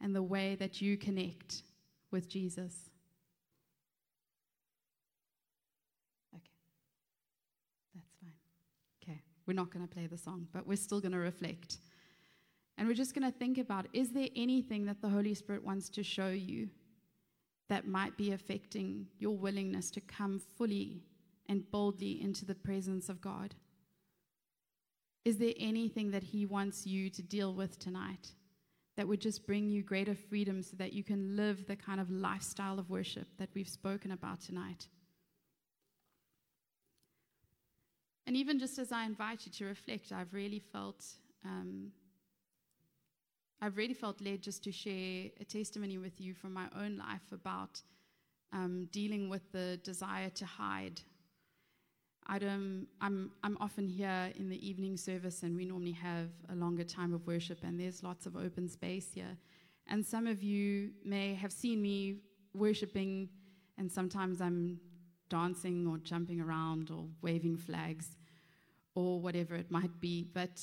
and 0.00 0.14
the 0.14 0.22
way 0.22 0.56
that 0.56 0.80
you 0.80 0.96
connect 0.96 1.62
with 2.10 2.28
Jesus. 2.28 2.89
We're 9.50 9.54
not 9.54 9.72
going 9.72 9.84
to 9.84 9.92
play 9.92 10.06
the 10.06 10.16
song, 10.16 10.46
but 10.52 10.64
we're 10.64 10.76
still 10.76 11.00
going 11.00 11.10
to 11.10 11.18
reflect. 11.18 11.78
And 12.78 12.86
we're 12.86 12.94
just 12.94 13.16
going 13.16 13.28
to 13.28 13.36
think 13.36 13.58
about 13.58 13.88
is 13.92 14.10
there 14.10 14.28
anything 14.36 14.86
that 14.86 15.02
the 15.02 15.08
Holy 15.08 15.34
Spirit 15.34 15.64
wants 15.64 15.88
to 15.88 16.04
show 16.04 16.28
you 16.28 16.68
that 17.68 17.88
might 17.88 18.16
be 18.16 18.30
affecting 18.30 19.06
your 19.18 19.36
willingness 19.36 19.90
to 19.90 20.00
come 20.00 20.40
fully 20.56 21.02
and 21.48 21.68
boldly 21.72 22.22
into 22.22 22.44
the 22.44 22.54
presence 22.54 23.08
of 23.08 23.20
God? 23.20 23.56
Is 25.24 25.38
there 25.38 25.54
anything 25.58 26.12
that 26.12 26.22
He 26.22 26.46
wants 26.46 26.86
you 26.86 27.10
to 27.10 27.20
deal 27.20 27.52
with 27.52 27.76
tonight 27.80 28.28
that 28.96 29.08
would 29.08 29.20
just 29.20 29.48
bring 29.48 29.68
you 29.68 29.82
greater 29.82 30.14
freedom 30.14 30.62
so 30.62 30.76
that 30.76 30.92
you 30.92 31.02
can 31.02 31.34
live 31.34 31.66
the 31.66 31.74
kind 31.74 32.00
of 32.00 32.08
lifestyle 32.08 32.78
of 32.78 32.88
worship 32.88 33.26
that 33.38 33.48
we've 33.52 33.68
spoken 33.68 34.12
about 34.12 34.40
tonight? 34.40 34.86
And 38.30 38.36
even 38.36 38.60
just 38.60 38.78
as 38.78 38.92
I 38.92 39.06
invite 39.06 39.44
you 39.44 39.50
to 39.50 39.64
reflect, 39.64 40.12
I've 40.12 40.32
really 40.32 40.60
felt. 40.60 41.04
Um, 41.44 41.90
I've 43.60 43.76
really 43.76 43.92
felt 43.92 44.20
led 44.20 44.40
just 44.40 44.62
to 44.62 44.70
share 44.70 45.30
a 45.40 45.44
testimony 45.44 45.98
with 45.98 46.20
you 46.20 46.32
from 46.34 46.52
my 46.52 46.66
own 46.80 46.96
life 46.96 47.32
about 47.32 47.82
um, 48.52 48.86
dealing 48.92 49.30
with 49.30 49.50
the 49.50 49.80
desire 49.82 50.30
to 50.30 50.46
hide 50.46 51.00
I'm, 52.28 52.86
I'm, 53.00 53.32
I'm 53.42 53.58
often 53.60 53.88
here 53.88 54.30
in 54.36 54.48
the 54.48 54.64
evening 54.64 54.96
service, 54.96 55.42
and 55.42 55.56
we 55.56 55.64
normally 55.64 55.90
have 55.90 56.28
a 56.52 56.54
longer 56.54 56.84
time 56.84 57.12
of 57.12 57.26
worship, 57.26 57.58
and 57.64 57.80
there's 57.80 58.04
lots 58.04 58.26
of 58.26 58.36
open 58.36 58.68
space 58.68 59.08
here. 59.12 59.36
And 59.88 60.06
some 60.06 60.28
of 60.28 60.40
you 60.40 60.90
may 61.04 61.34
have 61.34 61.50
seen 61.50 61.82
me 61.82 62.18
worshiping, 62.54 63.28
and 63.76 63.90
sometimes 63.90 64.40
I'm 64.40 64.78
dancing 65.28 65.88
or 65.88 65.98
jumping 65.98 66.40
around 66.40 66.92
or 66.92 67.06
waving 67.22 67.56
flags 67.56 68.16
or 68.94 69.20
whatever 69.20 69.54
it 69.54 69.70
might 69.70 70.00
be. 70.00 70.26
But 70.32 70.60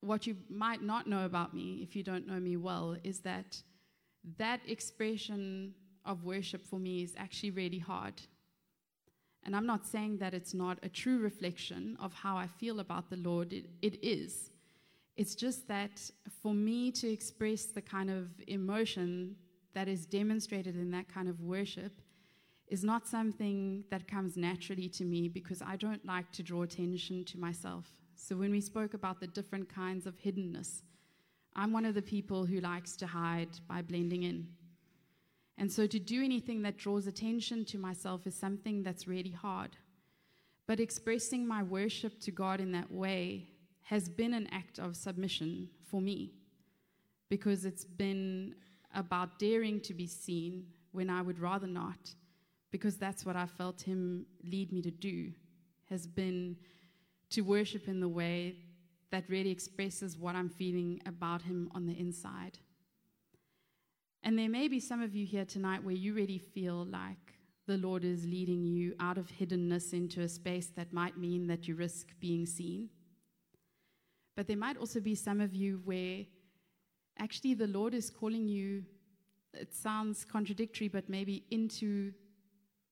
what 0.00 0.26
you 0.26 0.36
might 0.48 0.82
not 0.82 1.06
know 1.06 1.24
about 1.24 1.54
me, 1.54 1.80
if 1.82 1.96
you 1.96 2.02
don't 2.02 2.26
know 2.26 2.40
me 2.40 2.56
well, 2.56 2.96
is 3.04 3.20
that 3.20 3.60
that 4.36 4.60
expression 4.66 5.74
of 6.04 6.24
worship 6.24 6.64
for 6.64 6.78
me 6.78 7.02
is 7.02 7.14
actually 7.16 7.50
really 7.50 7.78
hard. 7.78 8.14
And 9.44 9.54
I'm 9.56 9.66
not 9.66 9.86
saying 9.86 10.18
that 10.18 10.34
it's 10.34 10.54
not 10.54 10.78
a 10.82 10.88
true 10.88 11.18
reflection 11.18 11.96
of 12.00 12.12
how 12.12 12.36
I 12.36 12.46
feel 12.46 12.80
about 12.80 13.10
the 13.10 13.16
Lord, 13.16 13.52
it, 13.52 13.66
it 13.82 14.04
is. 14.04 14.50
It's 15.16 15.34
just 15.34 15.66
that 15.68 16.10
for 16.42 16.54
me 16.54 16.92
to 16.92 17.10
express 17.10 17.64
the 17.64 17.82
kind 17.82 18.10
of 18.10 18.28
emotion 18.46 19.36
that 19.74 19.88
is 19.88 20.06
demonstrated 20.06 20.76
in 20.76 20.90
that 20.92 21.08
kind 21.08 21.28
of 21.28 21.40
worship 21.40 21.92
is 22.68 22.84
not 22.84 23.06
something 23.06 23.84
that 23.90 24.06
comes 24.06 24.36
naturally 24.36 24.88
to 24.90 25.04
me 25.04 25.28
because 25.28 25.62
I 25.62 25.76
don't 25.76 26.04
like 26.04 26.30
to 26.32 26.42
draw 26.42 26.62
attention 26.62 27.24
to 27.26 27.38
myself. 27.38 27.86
So 28.14 28.36
when 28.36 28.50
we 28.50 28.60
spoke 28.60 28.94
about 28.94 29.20
the 29.20 29.26
different 29.26 29.68
kinds 29.68 30.06
of 30.06 30.18
hiddenness, 30.18 30.82
I'm 31.56 31.72
one 31.72 31.84
of 31.84 31.94
the 31.94 32.02
people 32.02 32.44
who 32.44 32.60
likes 32.60 32.94
to 32.96 33.06
hide 33.06 33.48
by 33.66 33.82
blending 33.82 34.24
in. 34.24 34.48
And 35.56 35.72
so 35.72 35.86
to 35.86 35.98
do 35.98 36.22
anything 36.22 36.62
that 36.62 36.76
draws 36.76 37.06
attention 37.06 37.64
to 37.66 37.78
myself 37.78 38.26
is 38.26 38.34
something 38.34 38.82
that's 38.82 39.08
really 39.08 39.30
hard. 39.30 39.76
But 40.66 40.78
expressing 40.78 41.48
my 41.48 41.62
worship 41.62 42.20
to 42.20 42.30
God 42.30 42.60
in 42.60 42.72
that 42.72 42.92
way 42.92 43.48
has 43.84 44.08
been 44.08 44.34
an 44.34 44.48
act 44.52 44.78
of 44.78 44.94
submission 44.94 45.70
for 45.90 46.00
me 46.00 46.32
because 47.30 47.64
it's 47.64 47.84
been 47.84 48.54
about 48.94 49.38
daring 49.38 49.80
to 49.80 49.94
be 49.94 50.06
seen 50.06 50.66
when 50.92 51.10
I 51.10 51.22
would 51.22 51.38
rather 51.38 51.66
not, 51.66 52.14
because 52.70 52.96
that's 52.96 53.24
what 53.24 53.36
I 53.36 53.46
felt 53.46 53.82
Him 53.82 54.26
lead 54.44 54.72
me 54.72 54.82
to 54.82 54.90
do, 54.90 55.32
has 55.88 56.06
been 56.06 56.56
to 57.30 57.42
worship 57.42 57.88
in 57.88 58.00
the 58.00 58.08
way 58.08 58.56
that 59.10 59.24
really 59.28 59.50
expresses 59.50 60.18
what 60.18 60.34
I'm 60.34 60.50
feeling 60.50 61.00
about 61.06 61.42
Him 61.42 61.70
on 61.74 61.86
the 61.86 61.98
inside. 61.98 62.58
And 64.22 64.38
there 64.38 64.48
may 64.48 64.68
be 64.68 64.80
some 64.80 65.00
of 65.00 65.14
you 65.14 65.24
here 65.24 65.44
tonight 65.44 65.82
where 65.82 65.94
you 65.94 66.12
really 66.12 66.38
feel 66.38 66.84
like 66.86 67.34
the 67.66 67.78
Lord 67.78 68.04
is 68.04 68.24
leading 68.24 68.64
you 68.64 68.94
out 68.98 69.18
of 69.18 69.30
hiddenness 69.30 69.92
into 69.92 70.22
a 70.22 70.28
space 70.28 70.68
that 70.76 70.92
might 70.92 71.18
mean 71.18 71.46
that 71.46 71.68
you 71.68 71.74
risk 71.74 72.08
being 72.18 72.46
seen. 72.46 72.88
But 74.36 74.46
there 74.46 74.56
might 74.56 74.76
also 74.76 75.00
be 75.00 75.14
some 75.14 75.40
of 75.40 75.54
you 75.54 75.80
where 75.84 76.24
actually 77.18 77.54
the 77.54 77.66
Lord 77.66 77.94
is 77.94 78.10
calling 78.10 78.48
you, 78.48 78.84
it 79.52 79.74
sounds 79.74 80.24
contradictory, 80.24 80.88
but 80.88 81.08
maybe 81.08 81.44
into 81.50 82.12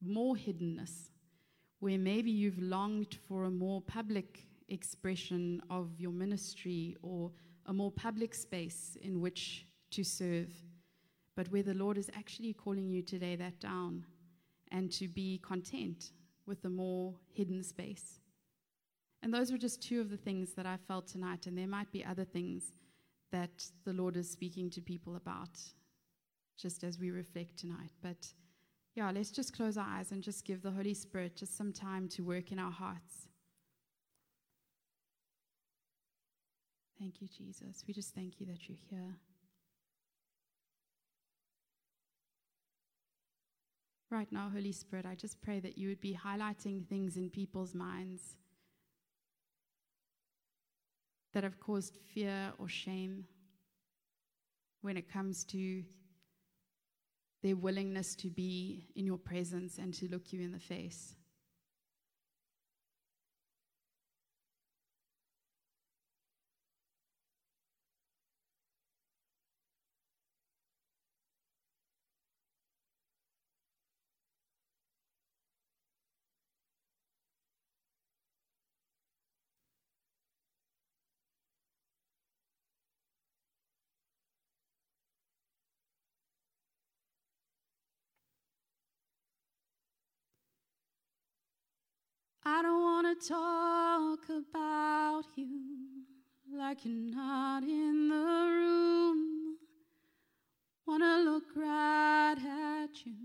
more 0.07 0.35
hiddenness, 0.35 1.11
where 1.81 1.99
maybe 1.99 2.31
you've 2.31 2.61
longed 2.61 3.19
for 3.29 3.45
a 3.45 3.51
more 3.51 3.81
public 3.83 4.47
expression 4.69 5.61
of 5.71 5.89
your 5.99 6.13
ministry 6.13 6.97
or 7.03 7.31
a 7.67 7.73
more 7.73 7.91
public 7.91 8.35
space 8.35 8.97
in 9.01 9.21
which 9.21 9.67
to 9.91 10.03
serve, 10.03 10.53
but 11.37 11.51
where 11.53 11.63
the 11.63 11.75
Lord 11.75 11.99
is 11.99 12.11
actually 12.17 12.53
calling 12.53 12.89
you 12.89 13.03
to 13.03 13.19
lay 13.19 13.37
that 13.37 13.61
down 13.61 14.05
and 14.73 14.91
to 14.93 15.09
be 15.09 15.39
content 15.39 16.13
with 16.47 16.63
the 16.63 16.71
more 16.71 17.15
hidden 17.33 17.63
space. 17.63 18.21
And 19.23 19.33
those 19.33 19.51
were 19.51 19.59
just 19.59 19.83
two 19.83 20.01
of 20.01 20.11
the 20.11 20.17
things 20.17 20.53
that 20.55 20.67
I 20.67 20.77
felt 20.89 21.07
tonight, 21.07 21.47
and 21.47 21.57
there 21.57 21.67
might 21.67 21.91
be 21.93 22.05
other 22.05 22.25
things 22.25 22.73
that 23.33 23.65
the 23.85 23.93
Lord 23.93 24.17
is 24.17 24.31
speaking 24.31 24.71
to 24.71 24.81
people 24.81 25.17
about 25.17 25.59
just 26.57 26.85
as 26.85 26.99
we 26.99 27.11
reflect 27.11 27.59
tonight. 27.59 27.91
But 28.03 28.33
yeah, 28.97 29.11
let's 29.11 29.31
just 29.31 29.55
close 29.55 29.77
our 29.77 29.87
eyes 29.87 30.11
and 30.11 30.23
just 30.23 30.47
give 30.47 30.63
the 30.63 30.71
Holy 30.71 30.95
Spirit 30.95 31.37
just 31.37 31.55
some 31.55 31.71
time 31.71 32.09
to 32.09 32.23
work 32.23 32.51
in 32.51 32.59
our 32.59 32.71
hearts. 32.71 33.29
Thank 36.99 37.21
you, 37.21 37.29
Jesus. 37.29 37.85
We 37.87 37.93
just 37.93 38.15
thank 38.15 38.41
you 38.41 38.47
that 38.47 38.67
you're 38.67 38.79
here. 38.89 39.19
Right 44.11 44.33
now, 44.33 44.51
Holy 44.51 44.73
Spirit, 44.73 45.05
I 45.05 45.15
just 45.15 45.43
pray 45.43 45.61
that 45.61 45.77
you 45.77 45.89
would 45.89 46.01
be 46.01 46.19
highlighting 46.25 46.87
things 46.87 47.19
in 47.19 47.29
people's 47.29 47.75
minds 47.75 48.37
that 51.35 51.45
have 51.45 51.61
caused 51.61 51.99
fear 52.15 52.53
or 52.59 52.67
shame 52.67 53.25
when 54.81 54.97
it 54.97 55.13
comes 55.13 55.45
to 55.45 55.83
their 57.47 57.57
willingness 57.57 58.15
to 58.17 58.29
be 58.29 58.85
in 58.95 59.07
your 59.07 59.19
presence 59.19 59.79
and 59.79 59.95
to 59.95 60.09
look 60.09 60.33
you 60.33 60.41
in 60.41 60.53
the 60.53 60.59
face. 60.59 61.15
I 92.49 92.63
don't 92.63 92.81
want 92.81 93.21
to 93.21 93.29
talk 93.29 94.21
about 94.29 95.25
you 95.35 95.49
like 96.57 96.85
you're 96.85 97.13
not 97.13 97.65
in 97.65 98.09
the 98.09 98.15
room. 98.15 99.57
Want 100.87 101.03
to 101.03 101.29
look 101.29 101.43
right 101.57 102.37
at 102.39 103.05
you, 103.05 103.17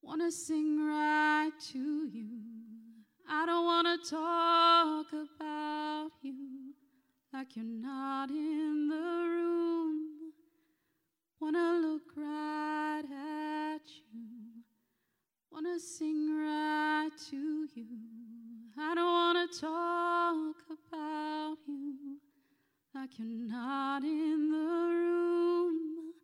want 0.00 0.22
to 0.22 0.32
sing 0.32 0.88
right 0.88 1.50
to 1.72 2.08
you. 2.10 2.38
I 3.28 3.44
don't 3.44 3.66
want 3.66 3.86
to 3.86 4.10
talk 4.10 5.06
about 5.12 6.10
you 6.22 6.72
like 7.34 7.54
you're 7.54 7.66
not 7.66 8.30
in 8.30 8.88
the 8.88 8.96
room. 8.96 10.32
Want 11.38 11.54
to 11.54 11.80
look 11.86 12.16
right 12.16 13.04
at 13.04 13.82
you 14.10 14.59
wanna 15.62 15.78
sing 15.78 16.38
right 16.38 17.10
to 17.28 17.68
you. 17.74 17.86
I 18.78 18.94
don't 18.94 19.04
wanna 19.04 19.46
talk 19.46 20.56
about 20.70 21.58
you 21.66 22.16
like 22.94 23.18
you're 23.18 23.46
not 23.46 24.02
in 24.02 24.50
the 24.50 24.56
room. 24.56 26.14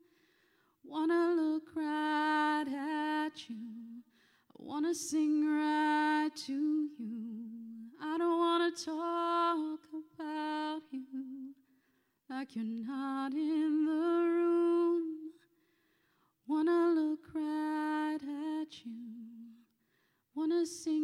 Wanna 0.85 1.35
look 1.37 1.65
right 1.75 2.65
at 2.67 3.51
you. 3.51 3.57
I 3.57 4.57
wanna 4.57 4.95
sing 4.95 5.45
right 5.45 6.31
to 6.47 6.89
you. 6.99 7.47
I 8.01 8.17
don't 8.17 8.39
wanna 8.39 8.71
talk 8.71 9.81
about 10.15 10.81
you 10.91 11.53
like 12.31 12.57
you're 12.57 12.65
not 12.65 13.35
in 13.35 13.85
the 13.85 13.93
room. 13.93 15.16
Wanna 20.67 20.96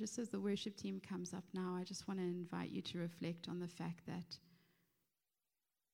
just 0.00 0.18
as 0.18 0.30
the 0.30 0.40
worship 0.40 0.78
team 0.78 0.98
comes 1.06 1.34
up 1.34 1.44
now, 1.52 1.76
I 1.78 1.84
just 1.84 2.08
want 2.08 2.20
to 2.20 2.24
invite 2.24 2.70
you 2.70 2.80
to 2.80 2.98
reflect 3.00 3.50
on 3.50 3.60
the 3.60 3.68
fact 3.68 4.06
that 4.06 4.38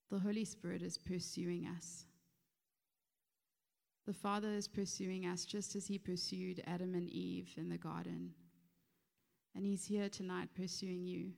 the 0.09 0.17
Holy 0.17 0.45
Spirit 0.45 0.81
is 0.81 0.97
pursuing 0.97 1.67
us. 1.67 2.05
The 4.05 4.13
Father 4.13 4.47
is 4.47 4.65
pursuing 4.65 5.25
us 5.25 5.43
just 5.43 5.75
as 5.75 5.87
He 5.87 5.97
pursued 5.97 6.63
Adam 6.65 6.95
and 6.95 7.09
Eve 7.09 7.49
in 7.57 7.67
the 7.67 7.77
garden. 7.77 8.31
And 9.53 9.65
He's 9.65 9.83
here 9.83 10.07
tonight 10.07 10.47
pursuing 10.55 11.05
you. 11.05 11.31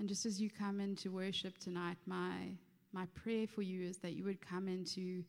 And 0.00 0.08
just 0.08 0.26
as 0.26 0.40
you 0.40 0.50
come 0.50 0.80
into 0.80 1.12
worship 1.12 1.58
tonight, 1.58 1.98
my, 2.06 2.56
my 2.92 3.06
prayer 3.14 3.46
for 3.46 3.62
you 3.62 3.88
is 3.88 3.98
that 3.98 4.14
you 4.14 4.24
would 4.24 4.44
come 4.44 4.66
into 4.66 5.22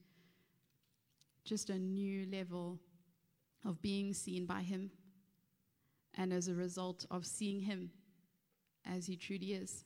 just 1.45 1.69
a 1.69 1.77
new 1.77 2.25
level 2.31 2.79
of 3.65 3.81
being 3.81 4.13
seen 4.13 4.45
by 4.45 4.61
Him. 4.61 4.91
And 6.15 6.31
as 6.31 6.47
a 6.47 6.53
result 6.53 7.05
of 7.09 7.25
seeing 7.25 7.61
Him 7.61 7.89
as 8.85 9.05
He 9.05 9.15
truly 9.15 9.53
is. 9.53 9.85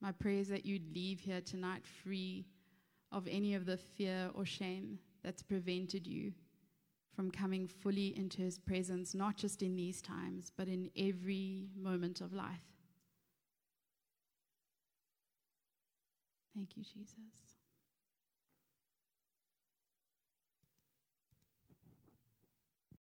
My 0.00 0.12
prayer 0.12 0.38
is 0.38 0.48
that 0.48 0.64
you'd 0.64 0.94
leave 0.94 1.20
here 1.20 1.40
tonight 1.40 1.82
free 2.02 2.46
of 3.12 3.28
any 3.28 3.54
of 3.54 3.66
the 3.66 3.76
fear 3.76 4.30
or 4.34 4.44
shame 4.44 4.98
that's 5.22 5.42
prevented 5.42 6.06
you 6.06 6.32
from 7.14 7.30
coming 7.30 7.66
fully 7.66 8.16
into 8.16 8.40
His 8.40 8.58
presence, 8.58 9.14
not 9.14 9.36
just 9.36 9.62
in 9.62 9.76
these 9.76 10.00
times, 10.00 10.52
but 10.56 10.68
in 10.68 10.90
every 10.96 11.68
moment 11.76 12.20
of 12.20 12.32
life. 12.32 12.64
Thank 16.54 16.76
you, 16.76 16.82
Jesus. 16.82 17.14